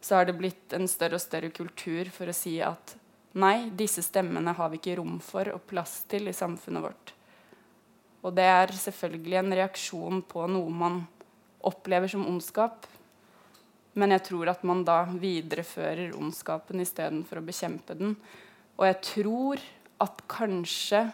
så 0.00 0.18
har 0.18 0.28
det 0.28 0.36
blitt 0.38 0.74
en 0.76 0.86
større 0.90 1.18
og 1.18 1.22
større 1.22 1.50
kultur 1.54 2.10
for 2.14 2.30
å 2.30 2.34
si 2.36 2.56
at 2.62 2.94
nei, 3.38 3.70
disse 3.74 4.02
stemmene 4.04 4.54
har 4.56 4.70
vi 4.72 4.80
ikke 4.80 4.96
rom 5.00 5.18
for 5.22 5.50
og 5.52 5.66
plass 5.70 6.00
til 6.10 6.30
i 6.30 6.34
samfunnet 6.36 6.84
vårt. 6.84 7.12
Og 8.26 8.34
det 8.34 8.46
er 8.50 8.74
selvfølgelig 8.74 9.40
en 9.40 9.56
reaksjon 9.60 10.22
på 10.26 10.46
noe 10.50 10.72
man 10.74 11.00
opplever 11.66 12.10
som 12.10 12.26
ondskap. 12.26 12.86
Men 13.96 14.12
jeg 14.16 14.26
tror 14.28 14.50
at 14.50 14.64
man 14.66 14.82
da 14.86 15.04
viderefører 15.08 16.16
ondskapen 16.18 16.82
istedenfor 16.82 17.40
å 17.40 17.46
bekjempe 17.46 17.96
den. 17.98 18.16
Og 18.76 18.88
jeg 18.88 18.98
tror 19.12 19.62
at 20.02 20.22
kanskje 20.30 21.06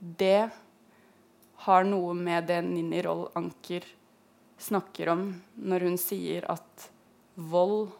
det 0.00 0.50
har 1.66 1.84
noe 1.84 2.14
med 2.16 2.48
det 2.48 2.60
Ninni 2.66 3.02
Roll 3.04 3.26
Anker 3.38 3.84
snakker 4.60 5.12
om 5.12 5.26
når 5.60 5.86
hun 5.88 5.98
sier 6.00 6.46
at 6.50 6.90
vold 7.36 7.90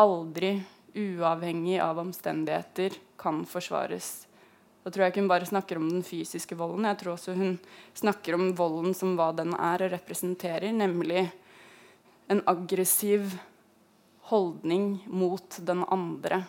aldri, 0.00 0.56
uavhengig 0.94 1.78
av 1.82 1.98
omstendigheter, 2.02 2.94
kan 3.18 3.42
forsvares. 3.46 4.26
Da 4.84 4.90
tror 4.92 5.04
jeg 5.04 5.14
ikke 5.14 5.22
hun 5.22 5.30
bare 5.30 5.48
snakker 5.48 5.78
om 5.80 5.86
den 5.88 6.02
fysiske 6.06 6.58
volden. 6.58 6.86
Jeg 6.90 6.98
tror 7.00 7.14
også 7.14 7.34
hun 7.38 7.54
snakker 7.96 8.36
om 8.36 8.50
volden 8.58 8.94
som 8.96 9.14
hva 9.18 9.30
den 9.36 9.54
er 9.56 9.86
og 9.86 9.94
representerer, 9.94 10.74
nemlig 10.74 11.28
en 12.28 12.42
aggressiv 12.50 13.36
holdning 14.30 14.98
mot 15.06 15.58
den 15.64 15.84
andre. 15.88 16.44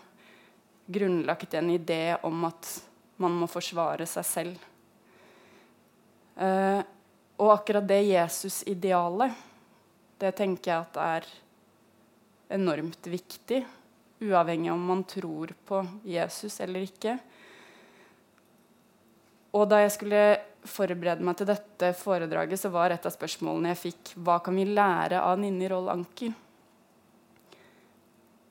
Grunnlagt 0.86 1.54
en 1.58 1.70
idé 1.74 2.18
om 2.24 2.44
at 2.46 2.70
man 3.22 3.34
må 3.40 3.48
forsvare 3.50 4.06
seg 4.10 4.28
selv. 4.28 4.68
Uh, 6.36 6.84
og 7.40 7.54
akkurat 7.56 7.88
det 7.88 8.02
Jesus-idealet, 8.08 9.34
det 10.20 10.32
tenker 10.38 10.72
jeg 10.72 10.84
at 10.84 11.00
er 11.02 11.30
enormt 12.56 13.08
viktig, 13.10 13.64
uavhengig 14.24 14.72
om 14.72 14.84
man 14.92 15.04
tror 15.08 15.52
på 15.68 15.82
Jesus 16.08 16.60
eller 16.64 16.86
ikke. 16.88 17.18
Og 19.56 19.68
da 19.72 19.82
jeg 19.84 19.94
skulle 19.96 20.24
forberede 20.68 21.24
meg 21.24 21.38
til 21.40 21.50
dette 21.50 21.92
foredraget, 21.98 22.60
så 22.60 22.72
var 22.74 22.92
et 22.92 23.06
av 23.08 23.14
spørsmålene 23.14 23.72
jeg 23.74 23.84
fikk, 23.86 24.16
hva 24.20 24.40
kan 24.44 24.56
vi 24.58 24.68
lære 24.68 25.22
av 25.22 25.40
Ninni 25.40 25.70
Roll 25.72 25.92
Anker? 25.94 26.34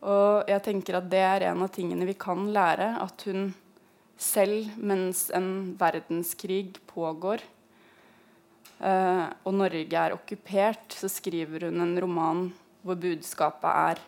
Og 0.04 0.50
jeg 0.50 0.60
tenker 0.64 0.98
at 0.98 1.08
det 1.10 1.22
er 1.24 1.46
en 1.48 1.64
av 1.64 1.72
tingene 1.72 2.06
vi 2.08 2.16
kan 2.20 2.46
lære. 2.52 2.90
At 3.00 3.24
hun 3.28 3.52
selv, 4.20 4.70
mens 4.76 5.26
en 5.34 5.74
verdenskrig 5.80 6.76
pågår, 6.90 7.42
eh, 8.80 9.26
og 9.44 9.54
Norge 9.56 10.00
er 10.04 10.16
okkupert, 10.16 10.92
så 10.92 11.08
skriver 11.08 11.70
hun 11.70 11.80
en 11.82 11.96
roman 12.04 12.44
hvor 12.84 13.00
budskapet 13.00 13.70
er 13.70 14.02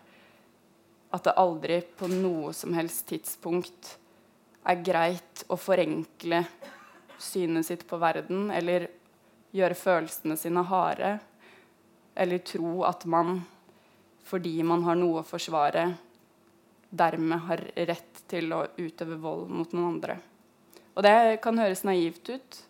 at 1.17 1.25
det 1.25 1.37
aldri 1.41 1.81
på 1.97 2.09
noe 2.11 2.53
som 2.53 2.75
helst 2.77 3.07
tidspunkt 3.09 3.95
er 4.67 4.83
greit 4.85 5.45
å 5.49 5.57
forenkle 5.57 6.43
synet 7.23 7.69
sitt 7.69 7.87
på 7.89 7.99
verden 8.03 8.51
eller 8.53 8.89
gjøre 9.57 9.79
følelsene 9.79 10.37
sine 10.37 10.65
harde, 10.69 11.17
eller 12.17 12.43
tro 12.45 12.83
at 12.89 13.07
man, 13.09 13.39
fordi 14.27 14.59
man 14.67 14.83
har 14.87 14.99
noe 14.99 15.23
å 15.23 15.27
forsvare, 15.27 15.89
dermed 16.91 17.45
har 17.47 17.63
rett 17.89 18.23
til 18.31 18.53
å 18.55 18.65
utøve 18.79 19.19
vold 19.23 19.51
mot 19.53 19.75
noen 19.75 19.97
andre. 19.97 20.19
Og 20.97 21.05
det 21.05 21.39
kan 21.45 21.59
høres 21.61 21.85
naivt 21.87 22.31
ut. 22.31 22.61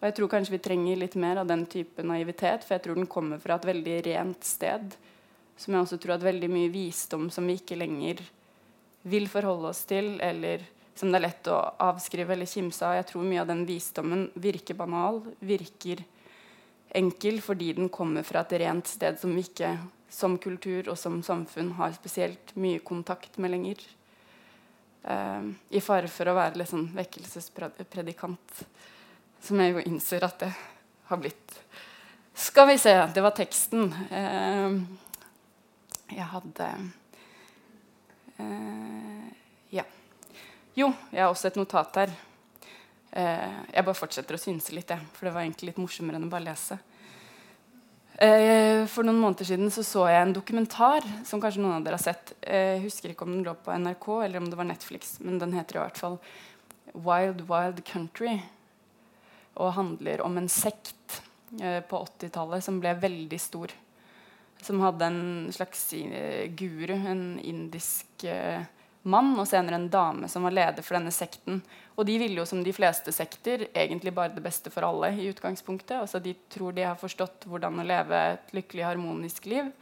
Og 0.00 0.06
jeg 0.08 0.16
tror 0.16 0.30
kanskje 0.32 0.54
vi 0.54 0.64
trenger 0.64 1.00
litt 1.00 1.16
mer 1.20 1.42
av 1.42 1.48
den 1.50 1.66
type 1.68 2.04
naivitet, 2.06 2.64
for 2.64 2.76
jeg 2.76 2.84
tror 2.86 3.00
den 3.00 3.10
kommer 3.10 3.40
fra 3.42 3.58
et 3.58 3.66
veldig 3.68 3.96
rent 4.06 4.46
sted 4.46 4.94
som 5.60 5.74
jeg 5.74 5.84
også 5.84 5.98
tror 6.00 6.14
at 6.14 6.24
veldig 6.24 6.48
mye 6.48 6.70
visdom 6.72 7.26
som 7.32 7.44
vi 7.44 7.58
ikke 7.58 7.76
lenger 7.76 8.22
vil 9.10 9.26
forholde 9.28 9.74
oss 9.74 9.82
til, 9.88 10.14
eller 10.24 10.64
som 10.96 11.10
det 11.12 11.20
er 11.20 11.26
lett 11.26 11.50
å 11.52 11.58
avskrive 11.84 12.32
eller 12.32 12.48
kimse 12.48 12.84
av. 12.86 12.96
Jeg 12.96 13.10
tror 13.10 13.26
mye 13.28 13.42
av 13.42 13.50
den 13.50 13.66
visdommen 13.68 14.26
virker 14.40 14.78
banal, 14.78 15.20
virker 15.44 16.00
enkel, 16.96 17.42
fordi 17.44 17.74
den 17.76 17.90
kommer 17.92 18.24
fra 18.26 18.40
et 18.44 18.56
rent 18.62 18.88
sted 18.88 19.20
som 19.20 19.36
vi 19.36 19.44
ikke 19.44 19.74
som 20.10 20.36
kultur 20.38 20.90
og 20.90 20.98
som 20.98 21.20
samfunn 21.22 21.72
har 21.78 21.94
spesielt 21.94 22.54
mye 22.58 22.82
kontakt 22.84 23.38
med 23.38 23.54
lenger. 23.54 23.82
Uh, 25.04 25.52
I 25.70 25.80
fare 25.80 26.10
for 26.12 26.28
å 26.28 26.36
være 26.36 26.60
litt 26.60 26.70
sånn 26.70 26.90
vekkelsespredikant, 26.96 28.64
som 29.40 29.62
jeg 29.62 29.72
jo 29.72 29.84
innser 29.86 30.26
at 30.26 30.42
det 30.42 30.50
har 31.08 31.20
blitt. 31.22 31.54
Skal 32.36 32.68
vi 32.68 32.78
se, 32.80 32.92
det 33.14 33.22
var 33.24 33.36
teksten. 33.36 33.88
Uh, 34.10 34.82
jeg 36.10 36.26
hadde 36.34 36.72
uh, 38.40 39.30
Ja. 39.70 39.86
Jo, 40.74 40.92
jeg 41.10 41.22
har 41.22 41.30
også 41.30 41.48
et 41.48 41.58
notat 41.60 42.02
her. 42.02 42.18
Eh, 43.10 43.54
jeg 43.74 43.84
bare 43.86 43.98
fortsetter 43.98 44.36
å 44.36 44.40
synse 44.40 44.74
litt, 44.74 44.90
jeg, 44.90 45.02
for 45.16 45.26
det 45.26 45.34
var 45.34 45.42
egentlig 45.42 45.72
litt 45.72 45.80
morsommere 45.82 46.20
enn 46.20 46.28
å 46.28 46.30
bare 46.30 46.46
lese. 46.46 46.78
Eh, 48.20 48.84
for 48.92 49.06
noen 49.06 49.20
måneder 49.20 49.48
siden 49.48 49.70
så, 49.72 49.84
så 49.86 50.04
jeg 50.10 50.20
en 50.20 50.34
dokumentar 50.36 51.06
som 51.24 51.40
kanskje 51.40 51.62
noen 51.64 51.78
av 51.78 51.86
dere 51.86 51.96
har 51.96 52.04
sett. 52.04 52.34
Eh, 52.42 52.76
jeg 52.76 52.84
husker 52.84 53.14
ikke 53.14 53.24
om 53.24 53.32
den 53.32 53.46
lå 53.46 53.54
på 53.56 53.72
NRK 53.72 54.08
eller 54.26 54.42
om 54.42 54.50
det 54.52 54.58
var 54.60 54.68
Netflix, 54.68 55.14
men 55.24 55.40
den 55.40 55.56
heter 55.56 55.78
i 55.78 55.84
hvert 55.86 56.00
fall 56.00 56.18
Wild 56.92 57.46
Wild 57.48 57.80
Country. 57.88 58.36
Og 59.56 59.72
handler 59.78 60.20
om 60.24 60.36
en 60.36 60.50
sekt 60.52 61.22
eh, 61.62 61.80
på 61.80 62.02
80-tallet 62.04 62.66
som 62.66 62.82
ble 62.82 62.92
veldig 63.00 63.40
stor 63.40 63.72
som 64.62 64.80
hadde 64.80 65.04
en 65.04 65.52
slags 65.52 65.92
eh, 65.92 66.50
guru, 66.52 66.92
en 66.92 67.40
indisk 67.40 68.24
eh, 68.24 68.62
mann, 69.02 69.32
og 69.38 69.48
senere 69.48 69.78
en 69.80 69.88
dame 69.90 70.28
som 70.28 70.44
var 70.44 70.54
leder 70.54 70.84
for 70.84 70.98
denne 70.98 71.12
sekten. 71.14 71.60
Og 71.96 72.06
de 72.08 72.18
ville 72.20 72.40
jo 72.40 72.46
som 72.48 72.62
de 72.64 72.74
fleste 72.74 73.12
sekter 73.12 73.66
egentlig 73.70 74.12
bare 74.16 74.34
det 74.34 74.44
beste 74.44 74.72
for 74.72 74.86
alle. 74.86 75.12
i 75.16 75.28
utgangspunktet. 75.28 76.00
Altså 76.00 76.18
De 76.18 76.34
tror 76.48 76.72
de 76.72 76.82
har 76.82 76.96
forstått 76.96 77.46
hvordan 77.46 77.80
å 77.80 77.86
leve 77.86 78.20
et 78.32 78.54
lykkelig, 78.56 78.84
harmonisk 78.84 79.46
liv. 79.46 79.72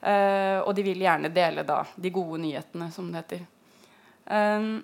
Uh, 0.00 0.64
og 0.64 0.74
de 0.74 0.82
vil 0.82 1.02
gjerne 1.02 1.28
dele 1.28 1.62
da 1.62 1.84
de 1.96 2.10
gode 2.10 2.40
nyhetene, 2.40 2.90
som 2.90 3.10
det 3.12 3.20
heter. 3.20 3.46
Um, 4.24 4.82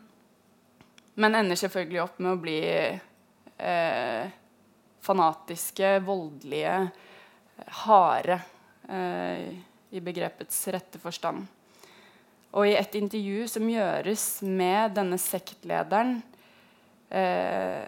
men 1.16 1.35
ender 1.35 1.57
selvfølgelig 1.57 2.02
opp 2.02 2.18
med 2.20 2.35
å 2.35 2.40
bli 2.40 2.61
uh, 3.62 4.26
fanatiske, 5.00 5.94
voldelige, 6.05 6.74
harde 7.87 8.40
uh, 8.90 9.46
i 9.88 10.02
begrepets 10.05 10.66
rette 10.74 11.00
forstand. 11.00 11.46
Og 12.57 12.71
i 12.71 12.77
et 12.79 12.97
intervju 12.97 13.45
som 13.53 13.69
gjøres 13.69 14.25
med 14.49 14.95
denne 14.97 15.19
sektlederen, 15.21 16.19
eh, 17.12 17.85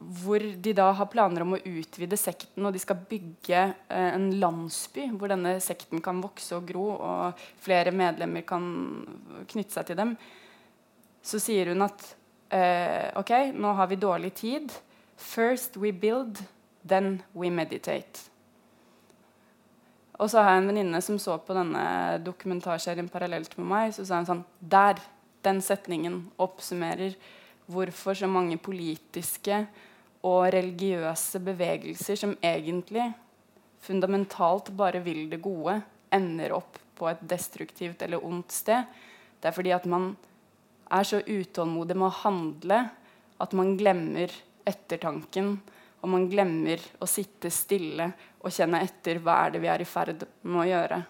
hvor 0.00 0.40
de 0.40 0.72
da 0.72 0.86
har 0.96 1.10
planer 1.12 1.44
om 1.44 1.58
å 1.58 1.60
utvide 1.60 2.16
sekten, 2.16 2.64
og 2.64 2.72
de 2.72 2.80
skal 2.80 3.02
bygge 3.10 3.60
eh, 3.60 4.12
en 4.14 4.30
landsby 4.40 5.10
hvor 5.12 5.28
denne 5.28 5.58
sekten 5.60 6.00
kan 6.04 6.22
vokse 6.24 6.56
og 6.56 6.70
gro, 6.70 6.86
og 6.96 7.42
flere 7.60 7.92
medlemmer 7.92 8.46
kan 8.48 8.64
knytte 9.50 9.76
seg 9.76 9.90
til 9.90 10.00
dem, 10.00 10.14
så 11.20 11.42
sier 11.42 11.74
hun 11.74 11.84
at 11.84 12.06
eh, 12.56 13.12
OK, 13.20 13.52
nå 13.52 13.74
har 13.76 13.92
vi 13.92 14.00
dårlig 14.00 14.32
tid. 14.40 14.72
First 15.20 15.76
we 15.76 15.92
build, 15.92 16.40
then 16.80 17.20
we 17.36 17.52
meditate. 17.52 18.30
Og 20.20 20.28
så 20.28 20.42
har 20.42 20.54
jeg 20.54 20.62
en 20.62 20.70
venninne 20.70 21.00
som 21.04 21.16
så 21.20 21.38
på 21.40 21.56
denne 21.56 21.82
dokumentarserien 22.24 23.08
parallelt 23.08 23.56
med 23.56 23.68
meg. 23.70 23.94
Så 23.96 24.04
sa 24.04 24.20
hun 24.20 24.28
sånn 24.28 24.44
Der! 24.60 25.00
Den 25.40 25.62
setningen 25.64 26.26
oppsummerer 26.36 27.14
hvorfor 27.70 28.12
så 28.18 28.28
mange 28.28 28.58
politiske 28.60 29.62
og 30.20 30.50
religiøse 30.52 31.40
bevegelser 31.40 32.18
som 32.20 32.34
egentlig 32.44 33.06
fundamentalt 33.80 34.68
bare 34.76 35.00
vil 35.00 35.30
det 35.30 35.40
gode, 35.40 35.78
ender 36.12 36.52
opp 36.58 36.76
på 36.98 37.08
et 37.08 37.22
destruktivt 37.24 38.02
eller 38.04 38.20
ondt 38.26 38.52
sted. 38.52 38.84
Det 39.40 39.48
er 39.48 39.56
fordi 39.56 39.72
at 39.72 39.88
man 39.88 40.10
er 40.92 41.08
så 41.08 41.22
utålmodig 41.24 41.96
med 41.96 42.10
å 42.10 42.18
handle 42.20 42.82
at 43.40 43.56
man 43.56 43.76
glemmer 43.80 44.32
ettertanken. 44.68 45.54
Og 46.00 46.08
man 46.08 46.28
glemmer 46.30 46.80
å 47.00 47.08
sitte 47.08 47.50
stille 47.52 48.06
og 48.40 48.54
kjenne 48.54 48.80
etter 48.86 49.20
hva 49.20 49.42
er 49.44 49.54
det 49.54 49.60
vi 49.62 49.68
er 49.72 49.82
i 49.82 49.88
ferd 49.88 50.24
med 50.46 50.62
å 50.62 50.68
gjøre. 50.68 51.00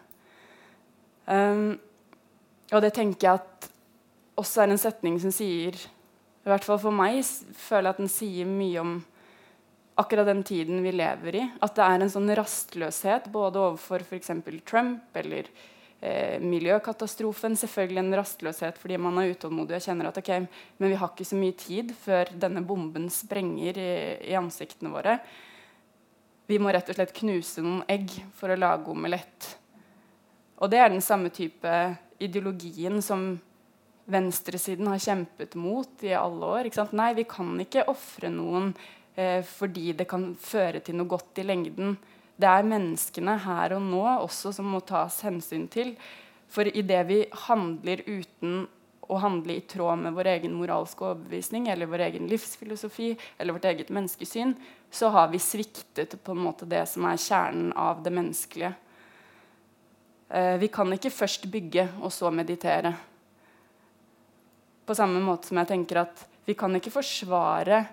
Um, 1.31 1.69
og 2.71 2.83
det 2.83 2.91
tenker 2.97 3.29
jeg 3.29 3.39
at 3.39 3.71
også 4.41 4.65
er 4.65 4.73
en 4.73 4.81
setning 4.81 5.19
som 5.23 5.33
sier 5.35 5.77
i 6.41 6.49
hvert 6.49 6.65
fall 6.65 6.81
for 6.81 6.95
meg 6.95 7.21
føler 7.21 7.91
jeg 7.91 7.95
at 7.95 8.01
den 8.01 8.11
sier 8.11 8.49
mye 8.49 8.81
om 8.81 8.95
akkurat 10.01 10.29
den 10.31 10.41
tiden 10.47 10.81
vi 10.81 10.95
lever 10.95 11.37
i. 11.37 11.43
At 11.61 11.77
det 11.77 11.85
er 11.85 12.01
en 12.01 12.13
sånn 12.13 12.33
rastløshet 12.39 13.29
både 13.33 13.61
overfor 13.61 14.05
f.eks. 14.07 14.33
Trump 14.65 15.21
eller 15.21 15.51
eh, 16.01 16.41
miljøkatastrofen. 16.43 17.57
Selvfølgelig 17.61 18.03
en 18.03 18.19
rastløshet 18.21 18.81
fordi 18.81 18.99
man 19.01 19.21
er 19.21 19.35
utålmodig 19.35 19.79
og 19.79 19.87
kjenner 19.87 20.11
at 20.11 20.21
ok, 20.21 20.33
men 20.81 20.93
vi 20.93 20.99
har 21.01 21.13
ikke 21.13 21.29
så 21.29 21.39
mye 21.39 21.57
tid 21.61 21.95
før 22.05 22.33
denne 22.43 22.65
bomben 22.67 23.09
sprenger 23.13 23.79
i, 23.81 23.93
i 24.33 24.37
ansiktene 24.39 24.93
våre. 24.93 25.19
Vi 26.51 26.59
må 26.59 26.73
rett 26.75 26.89
og 26.91 26.97
slett 26.99 27.15
knuse 27.15 27.63
noen 27.63 27.85
egg 27.91 28.11
for 28.35 28.51
å 28.51 28.59
lage 28.59 28.91
omelett. 28.91 29.53
Og 30.61 30.73
det 30.73 30.81
er 30.83 30.91
den 30.93 31.05
samme 31.05 31.31
type 31.33 31.75
ideologien 32.21 32.99
som 33.05 33.39
venstresiden 34.11 34.89
har 34.91 35.01
kjempet 35.01 35.55
mot 35.55 36.03
i 36.05 36.13
alle 36.17 36.49
år. 36.57 36.71
Nei, 36.97 37.13
vi 37.17 37.25
kan 37.29 37.53
ikke 37.63 37.87
ofre 37.91 38.31
noen 38.33 38.73
eh, 39.15 39.41
fordi 39.47 39.95
det 39.97 40.09
kan 40.11 40.33
føre 40.35 40.83
til 40.85 40.99
noe 40.99 41.11
godt 41.11 41.41
i 41.41 41.47
lengden. 41.47 41.95
Det 42.41 42.49
er 42.49 42.69
menneskene 42.69 43.37
her 43.45 43.77
og 43.77 43.85
nå 43.85 44.03
også 44.09 44.53
som 44.57 44.69
må 44.73 44.81
tas 44.87 45.19
hensyn 45.27 45.67
til. 45.73 45.95
For 46.51 46.67
idet 46.67 47.03
vi 47.09 47.25
handler 47.47 48.03
uten 48.07 48.63
å 49.11 49.19
handle 49.19 49.57
i 49.59 49.65
tråd 49.67 50.05
med 50.05 50.15
vår 50.15 50.29
egen 50.37 50.55
moralske 50.55 51.03
overbevisning 51.03 51.67
eller 51.73 51.91
vår 51.91 52.05
egen 52.07 52.29
livsfilosofi 52.31 53.11
eller 53.39 53.57
vårt 53.57 53.67
eget 53.73 53.91
menneskesyn, 53.91 54.55
så 54.91 55.11
har 55.11 55.29
vi 55.33 55.43
sviktet 55.43 56.15
på 56.23 56.35
en 56.35 56.45
måte 56.45 56.69
det 56.71 56.85
som 56.89 57.07
er 57.11 57.19
kjernen 57.19 57.73
av 57.75 58.05
det 58.05 58.13
menneskelige. 58.15 58.73
Eh, 60.31 60.57
vi 60.63 60.71
kan 60.71 60.93
ikke 60.95 61.11
først 61.11 61.49
bygge 61.51 61.89
og 62.01 62.15
så 62.15 62.31
meditere. 62.31 62.95
På 64.87 64.95
samme 64.95 65.23
måte 65.23 65.51
som 65.51 65.59
jeg 65.59 65.73
tenker 65.73 66.05
at 66.05 66.27
vi 66.47 66.55
kan 66.59 66.75
ikke 66.79 66.95
forsvare 66.95 67.85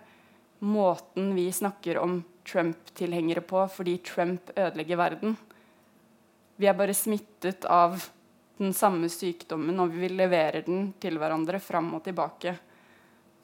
måten 0.65 1.33
vi 1.38 1.49
snakker 1.53 1.99
om 2.01 2.19
Trump-tilhengere 2.47 3.43
på 3.45 3.63
fordi 3.71 3.97
Trump 4.05 4.51
ødelegger 4.55 4.99
verden. 4.99 5.36
Vi 6.57 6.69
er 6.69 6.77
bare 6.77 6.95
smittet 6.97 7.67
av 7.69 7.99
den 8.57 8.73
samme 8.73 9.10
sykdommen, 9.13 9.77
og 9.79 9.93
vi 9.93 10.10
leverer 10.10 10.63
den 10.65 10.91
til 11.01 11.19
hverandre 11.21 11.60
fram 11.62 11.91
og 11.93 12.01
tilbake. 12.07 12.55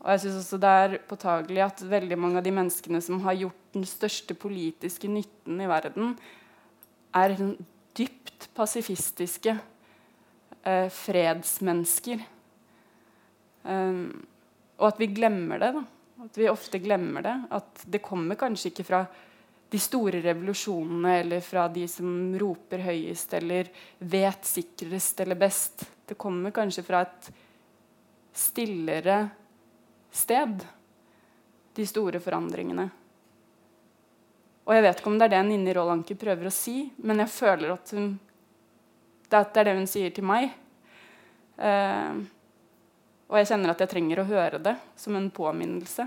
Og 0.04 0.10
jeg 0.12 0.24
synes 0.24 0.40
også 0.42 0.58
Det 0.58 0.72
er 0.84 0.98
påtagelig 1.08 1.62
at 1.64 1.84
veldig 1.90 2.18
mange 2.18 2.38
av 2.38 2.44
de 2.44 2.52
menneskene 2.52 3.02
som 3.02 3.22
har 3.24 3.38
gjort 3.38 3.62
den 3.74 3.86
største 3.86 4.34
politiske 4.34 5.08
nytten 5.08 5.62
i 5.62 5.70
verden, 5.70 6.18
er 7.14 7.38
dypt 7.94 8.50
pasifistiske 8.56 9.54
eh, 10.66 10.90
fredsmennesker 10.90 12.26
Um, 13.64 14.26
og 14.80 14.90
at 14.92 15.00
vi 15.00 15.08
glemmer 15.16 15.62
det. 15.62 15.72
Da. 15.78 15.84
At 16.24 16.38
vi 16.40 16.50
ofte 16.50 16.80
glemmer 16.80 17.26
det. 17.26 17.36
At 17.52 17.84
det 17.86 18.04
kommer 18.04 18.40
kanskje 18.40 18.72
ikke 18.72 18.88
fra 18.88 19.04
de 19.74 19.80
store 19.82 20.22
revolusjonene 20.22 21.16
eller 21.20 21.42
fra 21.42 21.66
de 21.74 21.88
som 21.90 22.08
roper 22.40 22.84
høyest 22.86 23.34
eller 23.40 23.72
vet 23.98 24.46
sikrest 24.46 25.24
eller 25.24 25.40
best. 25.40 25.84
Det 26.06 26.16
kommer 26.20 26.54
kanskje 26.54 26.84
fra 26.86 27.02
et 27.04 27.32
stillere 28.34 29.18
sted, 30.14 30.62
de 31.74 31.86
store 31.90 32.22
forandringene. 32.22 32.86
Og 34.64 34.76
jeg 34.78 34.86
vet 34.86 35.02
ikke 35.02 35.10
om 35.12 35.18
det 35.20 35.26
er 35.28 35.34
det 35.34 35.42
Ninni 35.48 35.74
Rollanker 35.76 36.22
prøver 36.22 36.48
å 36.48 36.54
si, 36.54 36.78
men 37.04 37.24
jeg 37.24 37.34
føler 37.34 37.74
at 37.74 37.96
hun, 37.98 38.14
det 39.28 39.42
er 39.42 39.68
det 39.68 39.76
hun 39.80 39.90
sier 39.90 40.14
til 40.14 40.28
meg. 40.30 40.54
Uh, 41.58 42.22
og 43.34 43.40
jeg 43.40 43.48
kjenner 43.50 43.72
at 43.74 43.80
jeg 43.82 43.90
trenger 43.90 44.20
å 44.22 44.28
høre 44.30 44.60
det 44.62 44.76
som 44.94 45.16
en 45.18 45.32
påminnelse. 45.34 46.04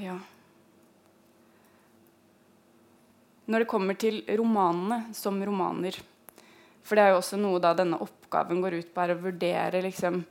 Ja. 0.00 0.14
Når 3.44 3.60
det 3.60 3.68
kommer 3.68 3.98
til 4.00 4.22
romanene 4.40 5.10
som 5.12 5.36
romaner 5.44 5.98
For 6.86 6.96
det 6.96 7.02
er 7.04 7.12
jo 7.12 7.18
også 7.18 7.36
noe 7.36 7.60
da 7.60 7.74
denne 7.76 7.98
oppgaven 8.00 8.62
går 8.64 8.78
ut 8.78 8.88
på, 8.94 9.02
er 9.02 9.12
å 9.12 9.20
vurdere 9.20 9.82
liksom, 9.84 10.22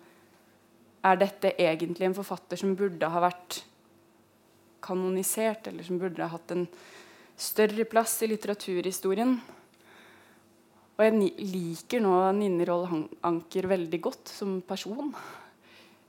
Er 1.05 1.21
dette 1.21 1.53
egentlig 1.61 2.07
en 2.09 2.17
forfatter 2.17 2.57
som 2.57 2.73
burde 2.79 3.05
ha 3.05 3.21
vært 3.21 3.61
kanonisert, 4.81 5.67
eller 5.69 5.85
som 5.85 6.01
burde 6.01 6.25
ha 6.25 6.33
hatt 6.33 6.55
en 6.55 6.65
større 7.37 7.85
plass 7.85 8.17
i 8.25 8.31
litteraturhistorien? 8.31 9.37
Og 10.99 11.05
jeg 11.05 11.47
liker 11.47 12.01
nå 12.03 12.11
Ninni 12.35 12.65
Roll 12.67 13.05
Anker 13.23 13.69
veldig 13.71 13.99
godt 14.03 14.31
som 14.35 14.57
person. 14.67 15.13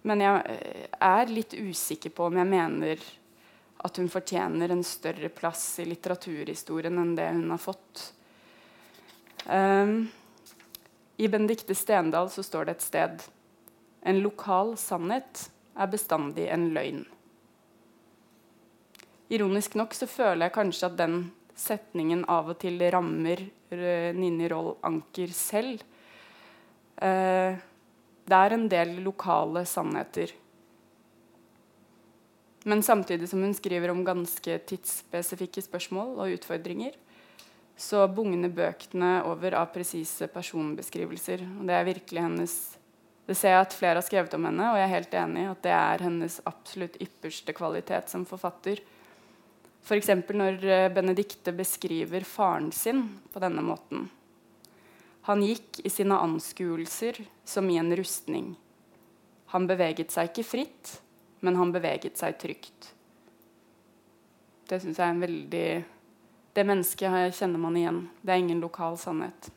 Men 0.03 0.24
jeg 0.24 0.40
eh, 0.50 0.88
er 0.98 1.31
litt 1.31 1.55
usikker 1.55 2.11
på 2.11 2.26
om 2.26 2.40
jeg 2.40 2.50
mener 2.50 3.05
at 3.87 4.00
hun 4.03 4.11
fortjener 4.11 4.74
en 4.74 4.83
større 4.85 5.31
plass 5.31 5.62
i 5.79 5.87
litteraturhistorien 5.87 6.98
enn 6.98 7.14
det 7.14 7.29
hun 7.37 7.55
har 7.55 7.62
fått. 7.62 8.03
Um, 9.46 10.11
I 11.16 11.31
Benedicte 11.31 11.79
Stendal 11.79 12.26
så 12.35 12.42
står 12.42 12.66
det 12.66 12.74
et 12.74 12.85
sted 12.85 13.22
En 14.03 14.18
lokal 14.20 14.74
sannhet 14.76 15.46
er 15.79 15.88
bestandig 15.92 16.50
en 16.50 16.66
løgn. 16.74 17.05
Ironisk 19.31 19.79
nok 19.79 19.94
så 19.94 20.11
føler 20.11 20.48
jeg 20.48 20.57
kanskje 20.59 20.90
at 20.90 20.98
den 20.98 21.20
setningen 21.61 22.25
av 22.31 22.53
og 22.55 22.61
til 22.62 22.81
rammer 22.92 23.44
Nini 23.70 24.12
Ninni 24.18 24.49
Roll 24.51 24.73
Anker 24.83 25.31
selv. 25.37 25.83
Uh, 27.01 27.55
det 28.31 28.38
er 28.38 28.55
en 28.55 28.66
del 28.70 28.96
lokale 29.05 29.62
sannheter. 29.66 30.33
Men 32.68 32.83
samtidig 32.85 33.29
som 33.31 33.42
hun 33.42 33.55
skriver 33.57 33.92
om 33.92 34.03
ganske 34.05 34.59
tidsspesifikke 34.68 35.62
spørsmål 35.64 36.18
og 36.20 36.35
utfordringer, 36.37 36.99
så 37.81 38.05
bugner 38.12 38.53
bøkene 38.53 39.23
over 39.25 39.57
av 39.57 39.70
presise 39.73 40.29
personbeskrivelser. 40.29 41.46
Det 41.64 41.75
er 41.77 41.88
virkelig 41.88 42.27
hennes 42.27 42.59
Det 43.31 43.37
ser 43.38 43.53
jeg 43.55 43.62
at 43.62 43.75
flere 43.77 43.94
har 43.94 44.03
skrevet 44.03 44.33
om 44.35 44.46
henne, 44.49 44.64
og 44.73 44.77
jeg 44.77 44.85
er 44.88 44.90
helt 44.90 45.12
enig 45.14 45.42
i 45.44 45.51
at 45.53 45.61
det 45.62 45.70
er 45.70 46.03
hennes 46.03 46.40
absolutt 46.51 46.96
ypperste 46.99 47.55
kvalitet 47.55 48.11
som 48.11 48.25
forfatter. 48.27 48.81
F.eks. 49.83 50.11
når 50.29 50.64
eh, 50.64 50.88
Benedicte 50.93 51.53
beskriver 51.57 52.25
faren 52.27 52.71
sin 52.73 53.07
på 53.33 53.43
denne 53.43 53.62
måten. 53.64 54.09
Han 55.29 55.43
gikk 55.45 55.83
i 55.85 55.90
sine 55.93 56.16
anskuelser 56.19 57.21
som 57.45 57.69
i 57.71 57.79
en 57.81 57.93
rustning. 57.97 58.55
Han 59.53 59.66
beveget 59.66 60.12
seg 60.14 60.31
ikke 60.31 60.47
fritt, 60.47 60.97
men 61.40 61.59
han 61.59 61.73
beveget 61.75 62.21
seg 62.21 62.38
trygt. 62.40 62.93
Det 64.71 64.79
syns 64.81 65.01
jeg 65.01 65.07
er 65.07 65.16
en 65.16 65.25
veldig 65.25 65.71
Det 66.55 66.64
mennesket 66.66 67.35
kjenner 67.35 67.62
man 67.62 67.77
igjen. 67.79 67.99
Det 68.23 68.33
er 68.33 68.40
ingen 68.43 68.62
lokal 68.62 68.97
sannhet. 68.99 69.51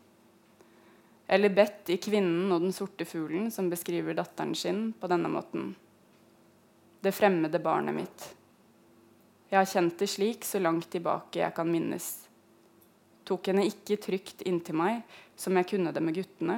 Eller 1.27 1.49
Bett 1.49 1.89
i 1.89 1.97
'Kvinnen 1.97 2.51
og 2.51 2.61
den 2.61 2.73
sorte 2.73 3.05
fuglen', 3.05 3.49
som 3.51 3.69
beskriver 3.69 4.13
datteren 4.13 4.53
sin 4.55 4.93
på 4.93 5.07
denne 5.09 5.29
måten. 5.29 5.75
Det 7.01 7.11
fremmede 7.11 7.59
barnet 7.59 7.95
mitt. 7.95 8.35
Jeg 9.53 9.59
har 9.59 9.69
kjent 9.69 9.99
det 10.01 10.07
slik 10.09 10.45
så 10.49 10.57
langt 10.57 10.87
tilbake 10.89 11.37
jeg 11.37 11.53
kan 11.53 11.67
minnes. 11.69 12.07
Tok 13.21 13.51
henne 13.51 13.67
ikke 13.69 13.99
trygt 14.01 14.41
inntil 14.49 14.79
meg 14.79 15.03
som 15.37 15.53
jeg 15.59 15.67
kunne 15.69 15.93
det 15.93 16.01
med 16.01 16.17
guttene, 16.17 16.55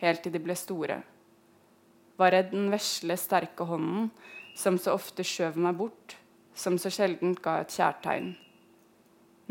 helt 0.00 0.24
til 0.24 0.32
de 0.32 0.40
ble 0.40 0.56
store. 0.56 0.96
var 2.16 2.32
jeg 2.32 2.48
den 2.50 2.70
vesle, 2.72 3.18
sterke 3.20 3.68
hånden 3.68 4.08
som 4.56 4.78
så 4.80 4.96
ofte 4.96 5.22
skjøv 5.22 5.60
meg 5.60 5.76
bort, 5.76 6.16
som 6.54 6.78
så 6.80 6.88
sjelden 6.88 7.36
ga 7.36 7.60
et 7.60 7.70
kjærtegn. 7.76 8.32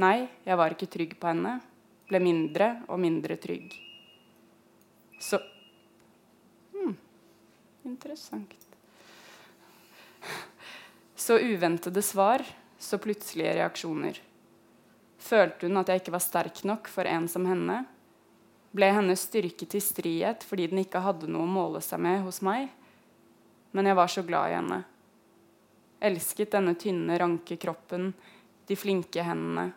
Nei, 0.02 0.28
jeg 0.44 0.58
var 0.58 0.74
ikke 0.74 0.90
trygg 0.90 1.20
på 1.22 1.30
henne, 1.30 1.62
ble 2.10 2.20
mindre 2.20 2.82
og 2.90 2.98
mindre 3.00 3.38
trygg. 3.38 3.78
Så 5.22 5.38
hmm, 6.74 6.98
Interessant. 7.86 8.58
Så 11.16 11.38
uventede 11.38 12.02
svar, 12.02 12.42
så 12.80 13.00
plutselige 13.02 13.56
reaksjoner. 13.60 14.20
Følte 15.18 15.68
hun 15.68 15.80
at 15.82 15.90
jeg 15.90 16.04
ikke 16.04 16.14
var 16.14 16.24
sterk 16.24 16.64
nok 16.68 16.90
for 16.92 17.10
en 17.10 17.28
som 17.32 17.48
henne? 17.50 17.82
Ble 18.76 18.92
hennes 18.94 19.24
styrke 19.26 19.66
til 19.70 19.82
strihet 19.82 20.46
fordi 20.46 20.68
den 20.72 20.84
ikke 20.84 21.02
hadde 21.02 21.30
noe 21.32 21.48
å 21.48 21.56
måle 21.58 21.82
seg 21.82 22.02
med 22.04 22.22
hos 22.26 22.44
meg? 22.46 22.70
Men 23.74 23.90
jeg 23.90 23.98
var 23.98 24.12
så 24.12 24.24
glad 24.26 24.52
i 24.52 24.58
henne. 24.60 24.82
Elsket 26.08 26.54
denne 26.54 26.76
tynne, 26.78 27.18
ranke 27.18 27.58
kroppen, 27.58 28.12
de 28.70 28.76
flinke 28.78 29.24
hendene, 29.26 29.72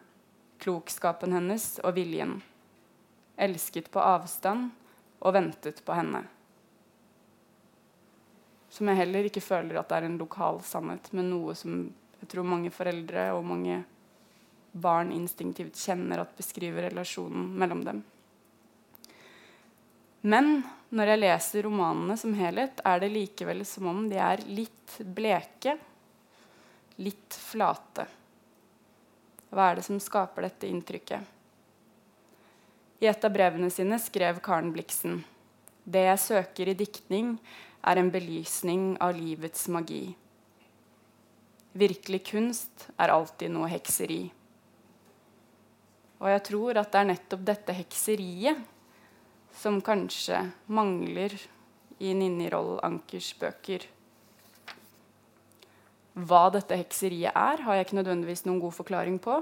klokskapen 0.60 1.32
hennes 1.32 1.78
og 1.80 1.94
viljen. 1.96 2.36
Elsket 3.40 3.88
på 3.92 4.02
avstand 4.04 4.68
og 5.20 5.34
ventet 5.36 5.80
på 5.86 5.96
henne. 5.96 6.26
Som 8.70 8.90
jeg 8.90 9.00
heller 9.00 9.26
ikke 9.26 9.42
føler 9.42 9.80
at 9.80 9.88
det 9.90 9.96
er 9.98 10.08
en 10.10 10.20
lokal 10.20 10.60
sannhet, 10.66 11.08
men 11.16 11.32
noe 11.32 11.56
som 11.58 11.88
jeg 12.20 12.28
tror 12.30 12.46
mange 12.46 12.72
foreldre 12.74 13.30
og 13.37 13.46
mange 13.48 13.80
barn 14.70 15.11
instinktivt 15.14 15.78
kjenner 15.80 16.22
at 16.22 16.37
beskriver 16.38 16.87
relasjonen 16.88 17.48
mellom 17.59 17.83
dem. 17.87 18.02
Men 20.20 20.61
når 20.92 21.14
jeg 21.14 21.22
leser 21.22 21.66
romanene 21.66 22.16
som 22.20 22.37
helhet, 22.37 22.83
er 22.85 23.00
det 23.00 23.11
likevel 23.14 23.64
som 23.66 23.88
om 23.90 24.04
de 24.11 24.20
er 24.20 24.44
litt 24.46 24.98
bleke, 25.00 25.78
litt 27.00 27.40
flate. 27.40 28.06
Hva 29.50 29.70
er 29.70 29.80
det 29.80 29.88
som 29.88 29.98
skaper 30.02 30.46
dette 30.46 30.68
inntrykket? 30.68 31.37
I 33.00 33.09
et 33.09 33.24
av 33.24 33.33
brevene 33.33 33.72
sine 33.72 33.96
skrev 33.98 34.42
Karen 34.44 34.74
Bliksen 34.74 35.22
det 35.90 36.06
jeg 36.06 36.22
søker 36.22 36.70
i 36.70 36.76
diktning, 36.78 37.35
er 37.80 37.98
en 37.98 38.11
belysning 38.12 38.94
av 39.00 39.16
livets 39.16 39.66
magi. 39.72 40.12
Virkelig 41.72 42.24
kunst 42.33 42.88
er 42.98 43.12
alltid 43.14 43.52
noe 43.54 43.68
hekseri. 43.70 44.24
Og 46.20 46.28
jeg 46.28 46.42
tror 46.50 46.80
at 46.80 46.90
det 46.92 47.00
er 47.00 47.09
nettopp 47.12 47.44
dette 47.46 47.76
hekseriet 47.76 48.59
som 49.56 49.78
kanskje 49.85 50.42
mangler 50.66 51.35
i 52.00 52.12
Ninni 52.16 52.48
Roll 52.52 52.78
Ankers 52.85 53.30
bøker. 53.38 53.87
Hva 56.20 56.42
dette 56.52 56.76
hekseriet 56.76 57.33
er, 57.33 57.62
har 57.64 57.76
jeg 57.76 57.87
ikke 57.87 58.00
nødvendigvis 58.00 58.44
noen 58.48 58.61
god 58.61 58.74
forklaring 58.76 59.20
på. 59.22 59.38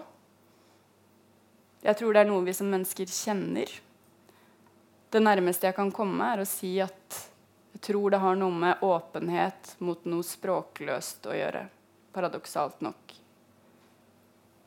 Jeg 1.83 1.97
tror 1.99 2.14
det 2.14 2.23
er 2.23 2.29
noe 2.29 2.45
vi 2.45 2.55
som 2.55 2.69
mennesker 2.71 3.09
kjenner. 3.09 3.73
Det 5.09 5.23
nærmeste 5.23 5.69
jeg 5.69 5.77
kan 5.79 5.91
komme, 5.95 6.27
er 6.35 6.43
å 6.43 6.49
si 6.49 6.75
at 6.85 7.19
jeg 7.73 7.83
tror 7.88 8.12
det 8.12 8.21
har 8.21 8.37
noe 8.37 8.53
med 8.53 8.85
åpenhet 8.85 9.77
mot 9.87 10.05
noe 10.11 10.27
språkløst 10.27 11.29
å 11.31 11.37
gjøre. 11.38 11.64
Paradoksalt 12.18 12.81
nok. 12.83 13.14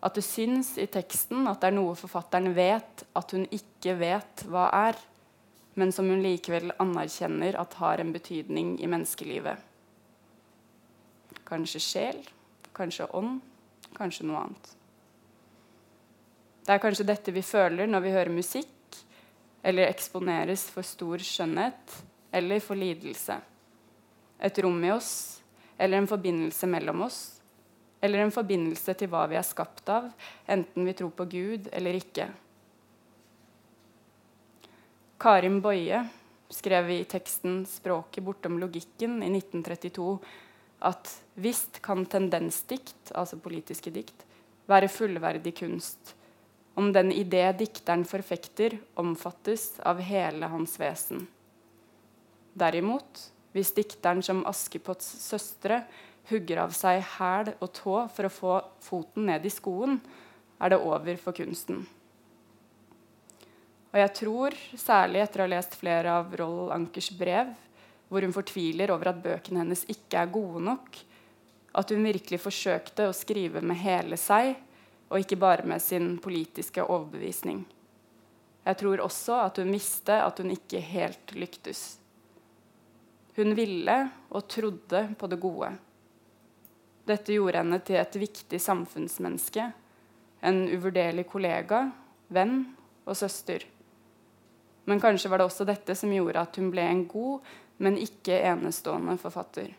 At 0.02 0.16
det 0.16 0.24
syns 0.24 0.78
i 0.80 0.88
teksten 0.90 1.44
at 1.52 1.60
det 1.62 1.70
er 1.70 1.76
noe 1.76 1.98
forfatteren 2.00 2.54
vet 2.56 3.04
at 3.18 3.34
hun 3.36 3.44
ikke 3.52 3.98
vet 4.00 4.44
hva 4.48 4.70
er, 4.74 4.96
men 5.76 5.92
som 5.92 6.08
hun 6.08 6.24
likevel 6.24 6.72
anerkjenner 6.80 7.58
at 7.60 7.76
har 7.82 8.00
en 8.00 8.14
betydning 8.16 8.78
i 8.80 8.88
menneskelivet. 8.88 9.60
Kanskje 11.48 11.82
sjel, 11.84 12.22
kanskje 12.76 13.10
ånd, 13.20 13.42
kanskje 13.98 14.30
noe 14.30 14.46
annet. 14.46 14.72
Det 16.62 16.76
er 16.78 16.82
kanskje 16.82 17.08
dette 17.10 17.36
vi 17.36 17.44
føler 17.44 17.90
når 17.90 18.06
vi 18.06 18.16
hører 18.16 18.34
musikk, 18.34 19.02
eller 19.62 19.92
eksponeres 19.92 20.70
for 20.72 20.88
stor 20.88 21.22
skjønnhet 21.22 22.00
eller 22.34 22.64
for 22.64 22.80
lidelse. 22.80 23.38
Et 24.40 24.64
rom 24.64 24.80
i 24.88 24.96
oss 24.96 25.12
eller 25.78 26.00
en 26.00 26.10
forbindelse 26.10 26.70
mellom 26.70 27.06
oss 27.06 27.22
eller 28.02 28.24
en 28.24 28.34
forbindelse 28.34 28.96
til 28.98 29.12
hva 29.12 29.28
vi 29.30 29.38
er 29.40 29.46
skapt 29.46 29.90
av, 29.94 30.10
enten 30.50 30.88
vi 30.88 30.96
tror 30.98 31.12
på 31.16 31.28
Gud 31.32 31.70
eller 31.72 32.00
ikke. 32.00 32.28
Karim 35.22 35.60
Boie 35.62 36.02
skrev 36.50 36.90
i 36.90 37.04
teksten 37.06 37.62
'Språket 37.66 38.24
bortom 38.24 38.58
logikken' 38.60 39.22
i 39.24 39.30
1932 39.30 40.20
at 40.82 41.12
visst 41.36 41.82
kan 41.82 42.06
tendensdikt, 42.06 43.14
altså 43.14 43.38
politiske 43.38 43.94
dikt, 43.94 44.26
være 44.66 44.90
fullverdig 44.90 45.54
kunst 45.62 46.16
om 46.74 46.92
den 46.94 47.12
idé 47.12 47.44
dikteren 47.58 48.06
forfekter, 48.08 48.78
omfattes 48.96 49.80
av 49.84 50.00
hele 50.00 50.48
hans 50.52 50.78
vesen. 50.80 51.28
Derimot, 52.54 53.28
hvis 53.52 53.74
dikteren 53.76 54.24
som 54.24 54.46
Askepotts 54.48 55.08
søstre 55.24 55.84
hugger 56.30 56.62
av 56.66 56.76
seg 56.76 57.02
hæl 57.18 57.54
og 57.58 57.72
tå 57.76 57.96
for 58.14 58.28
å 58.28 58.34
få 58.34 58.60
foten 58.84 59.28
ned 59.32 59.46
i 59.46 59.54
skoen, 59.54 59.98
er 60.62 60.74
det 60.74 60.82
over 60.86 61.18
for 61.18 61.36
kunsten. 61.36 61.82
Og 63.92 64.00
jeg 64.00 64.14
tror, 64.22 64.56
særlig 64.80 65.24
etter 65.24 65.42
å 65.42 65.48
ha 65.48 65.52
lest 65.52 65.76
flere 65.76 66.14
av 66.22 66.36
Roll 66.40 66.72
Ankers 66.72 67.10
brev, 67.18 67.50
hvor 68.08 68.24
hun 68.24 68.36
fortviler 68.36 68.92
over 68.94 69.12
at 69.12 69.24
bøkene 69.24 69.64
hennes 69.64 69.84
ikke 69.92 70.22
er 70.22 70.32
gode 70.32 70.64
nok, 70.64 71.00
at 71.76 71.92
hun 71.92 72.04
virkelig 72.04 72.40
forsøkte 72.44 73.08
å 73.08 73.16
skrive 73.16 73.64
med 73.64 73.80
hele 73.84 74.20
seg, 74.20 74.54
og 75.12 75.20
ikke 75.20 75.40
bare 75.40 75.68
med 75.68 75.84
sin 75.84 76.14
politiske 76.24 76.84
overbevisning. 76.84 77.66
Jeg 78.64 78.78
tror 78.80 79.02
også 79.04 79.42
at 79.42 79.60
hun 79.60 79.72
visste 79.74 80.16
at 80.24 80.40
hun 80.40 80.54
ikke 80.54 80.80
helt 80.86 81.34
lyktes. 81.36 81.98
Hun 83.36 83.56
ville 83.58 83.98
og 84.30 84.48
trodde 84.52 85.08
på 85.20 85.28
det 85.32 85.40
gode. 85.42 85.72
Dette 87.12 87.36
gjorde 87.36 87.60
henne 87.60 87.80
til 87.84 88.00
et 88.00 88.16
viktig 88.16 88.60
samfunnsmenneske, 88.62 89.66
en 90.48 90.62
uvurderlig 90.72 91.26
kollega, 91.30 91.90
venn 92.32 92.62
og 93.04 93.18
søster. 93.20 93.66
Men 94.88 95.02
kanskje 95.04 95.30
var 95.30 95.42
det 95.42 95.50
også 95.50 95.68
dette 95.68 95.96
som 95.98 96.14
gjorde 96.14 96.42
at 96.42 96.58
hun 96.58 96.72
ble 96.74 96.86
en 96.88 97.04
god, 97.10 97.44
men 97.82 98.00
ikke 98.00 98.40
enestående 98.48 99.18
forfatter. 99.22 99.74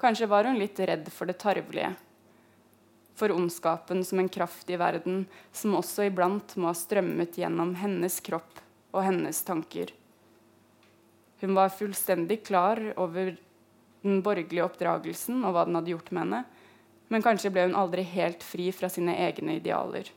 Kanskje 0.00 0.28
var 0.30 0.48
hun 0.48 0.58
litt 0.60 0.78
redd 0.80 1.10
for 1.14 1.30
det 1.30 1.38
tarvelige, 1.42 1.92
for 3.18 3.34
ondskapen 3.34 4.00
som 4.06 4.22
en 4.22 4.30
kraft 4.32 4.70
i 4.72 4.78
verden 4.80 5.24
som 5.54 5.76
også 5.78 6.08
iblant 6.08 6.56
må 6.56 6.70
ha 6.70 6.76
strømmet 6.76 7.36
gjennom 7.38 7.74
hennes 7.78 8.18
kropp 8.24 8.62
og 8.92 9.04
hennes 9.04 9.42
tanker. 9.46 9.92
Hun 11.42 11.54
var 11.58 11.74
fullstendig 11.74 12.42
klar 12.46 12.80
over 12.96 13.34
den 14.02 14.22
borgerlige 14.24 14.64
oppdragelsen 14.66 15.44
og 15.46 15.54
hva 15.54 15.66
den 15.66 15.78
hadde 15.78 15.94
gjort 15.94 16.10
med 16.10 16.26
henne, 16.26 16.42
men 17.12 17.24
kanskje 17.24 17.52
ble 17.52 17.68
hun 17.68 17.78
aldri 17.78 18.04
helt 18.14 18.44
fri 18.46 18.70
fra 18.74 18.88
sine 18.92 19.14
egne 19.26 19.58
idealer. 19.60 20.08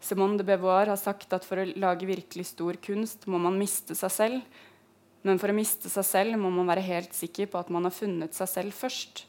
Simone 0.00 0.40
de 0.40 0.46
Beauvoir 0.48 0.88
har 0.88 0.98
sagt 0.98 1.32
at 1.36 1.44
for 1.44 1.60
å 1.60 1.68
lage 1.76 2.08
virkelig 2.08 2.48
stor 2.54 2.78
kunst 2.82 3.26
må 3.28 3.38
man 3.38 3.58
miste 3.60 3.94
seg 3.94 4.12
selv. 4.14 4.60
Men 5.22 5.38
for 5.38 5.52
å 5.52 5.56
miste 5.56 5.90
seg 5.92 6.06
selv 6.08 6.38
må 6.40 6.48
man 6.54 6.70
være 6.70 6.86
helt 6.86 7.12
sikker 7.16 7.50
på 7.52 7.60
at 7.60 7.68
man 7.68 7.84
har 7.84 7.92
funnet 7.92 8.36
seg 8.36 8.48
selv 8.48 8.76
først. 8.76 9.26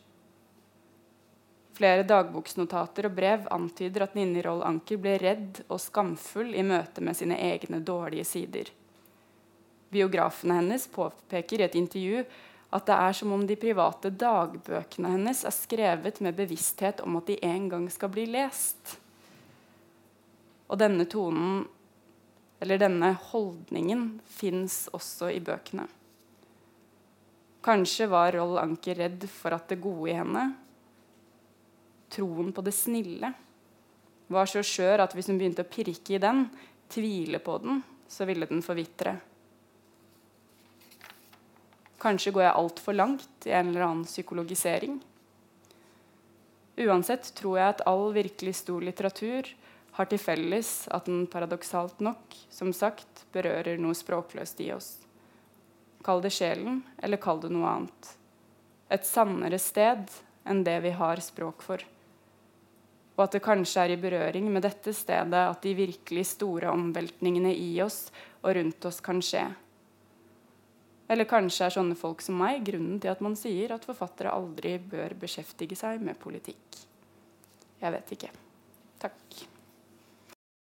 Flere 1.76 2.06
dagboksnotater 2.08 3.08
og 3.10 3.16
brev 3.18 3.48
antyder 3.52 4.06
at 4.06 4.16
Ninni 4.16 4.44
Roll 4.46 4.64
Anker 4.64 5.00
ble 5.02 5.18
redd 5.20 5.64
og 5.68 5.80
skamfull 5.84 6.54
i 6.56 6.64
møte 6.68 7.04
med 7.04 7.20
sine 7.20 7.40
egne 7.52 7.82
dårlige 7.84 8.28
sider. 8.28 8.72
Biografene 9.92 10.62
hennes 10.62 10.88
påpeker 10.88 11.62
i 11.62 11.68
et 11.68 11.76
intervju 11.76 12.24
at 12.72 12.88
det 12.88 12.96
er 12.96 13.16
som 13.16 13.34
om 13.36 13.44
de 13.48 13.58
private 13.60 14.14
dagbøkene 14.16 15.12
hennes 15.12 15.44
er 15.48 15.56
skrevet 15.56 16.22
med 16.24 16.38
bevissthet 16.38 17.04
om 17.04 17.20
at 17.20 17.28
de 17.28 17.36
en 17.44 17.68
gang 17.72 17.88
skal 17.92 18.12
bli 18.14 18.26
lest. 18.32 18.96
Og 20.72 20.80
denne 20.80 21.04
tonen, 21.12 21.66
eller 22.64 22.80
denne 22.80 23.12
holdningen, 23.32 24.22
fins 24.24 24.86
også 24.96 25.34
i 25.36 25.42
bøkene. 25.44 25.90
Kanskje 27.62 28.08
var 28.10 28.32
Roll 28.38 28.56
Anker 28.62 28.96
redd 29.04 29.28
for 29.30 29.54
at 29.54 29.68
det 29.70 29.82
gode 29.84 30.08
i 30.10 30.16
henne, 30.16 30.46
troen 32.12 32.54
på 32.56 32.64
det 32.64 32.74
snille, 32.76 33.34
var 34.32 34.48
så 34.48 34.64
skjør 34.64 35.04
at 35.04 35.14
hvis 35.16 35.28
hun 35.28 35.38
begynte 35.40 35.66
å 35.66 35.70
pirke 35.70 36.16
i 36.16 36.22
den, 36.24 36.46
tvile 36.92 37.42
på 37.44 37.58
den, 37.64 37.84
så 38.08 38.26
ville 38.28 38.48
den 38.48 38.64
forvitre. 38.64 39.18
Kanskje 42.02 42.34
går 42.34 42.48
jeg 42.48 42.58
altfor 42.58 42.98
langt 42.98 43.46
i 43.46 43.54
en 43.54 43.70
eller 43.70 43.86
annen 43.86 44.08
psykologisering. 44.10 44.98
Uansett 46.82 47.30
tror 47.38 47.60
jeg 47.60 47.76
at 47.76 47.84
all 47.90 48.08
virkelig 48.16 48.56
stor 48.64 48.82
litteratur 48.82 49.50
har 49.98 50.08
til 50.10 50.22
felles 50.22 50.72
at 50.90 51.06
den 51.06 51.28
paradoksalt 51.30 52.00
nok 52.02 52.36
som 52.50 52.72
sagt, 52.74 53.26
berører 53.36 53.78
noe 53.80 53.96
språkløst 53.98 54.62
i 54.64 54.72
oss. 54.74 54.96
Kall 56.02 56.24
det 56.24 56.34
sjelen, 56.34 56.82
eller 56.98 57.22
kall 57.22 57.42
det 57.44 57.52
noe 57.54 57.70
annet. 57.70 58.14
Et 58.92 59.06
sannere 59.06 59.60
sted 59.62 60.08
enn 60.50 60.64
det 60.66 60.80
vi 60.88 60.94
har 60.98 61.22
språk 61.22 61.62
for. 61.64 61.84
Og 63.18 63.26
at 63.28 63.36
det 63.36 63.44
kanskje 63.46 63.84
er 63.84 63.94
i 63.94 64.00
berøring 64.02 64.48
med 64.50 64.66
dette 64.66 64.94
stedet 64.96 65.44
at 65.44 65.62
de 65.62 65.76
virkelig 65.78 66.26
store 66.32 66.72
omveltningene 66.74 67.54
i 67.54 67.76
oss 67.84 68.08
og 68.42 68.56
rundt 68.58 68.88
oss 68.90 69.04
kan 69.06 69.22
skje. 69.22 69.46
Eller 71.12 71.28
kanskje 71.28 71.68
er 71.68 71.76
sånne 71.76 71.98
folk 72.00 72.24
som 72.24 72.38
meg 72.40 72.64
grunnen 72.68 73.00
til 73.04 73.12
at 73.12 73.22
man 73.24 73.36
sier 73.36 73.74
at 73.76 73.88
forfattere 73.88 74.32
aldri 74.32 74.78
bør 74.80 75.18
beskjeftige 75.20 75.76
seg 75.76 76.04
med 76.06 76.20
politikk. 76.22 76.80
Jeg 77.82 77.96
vet 77.98 78.14
ikke. 78.16 78.30
Takk. 79.02 79.51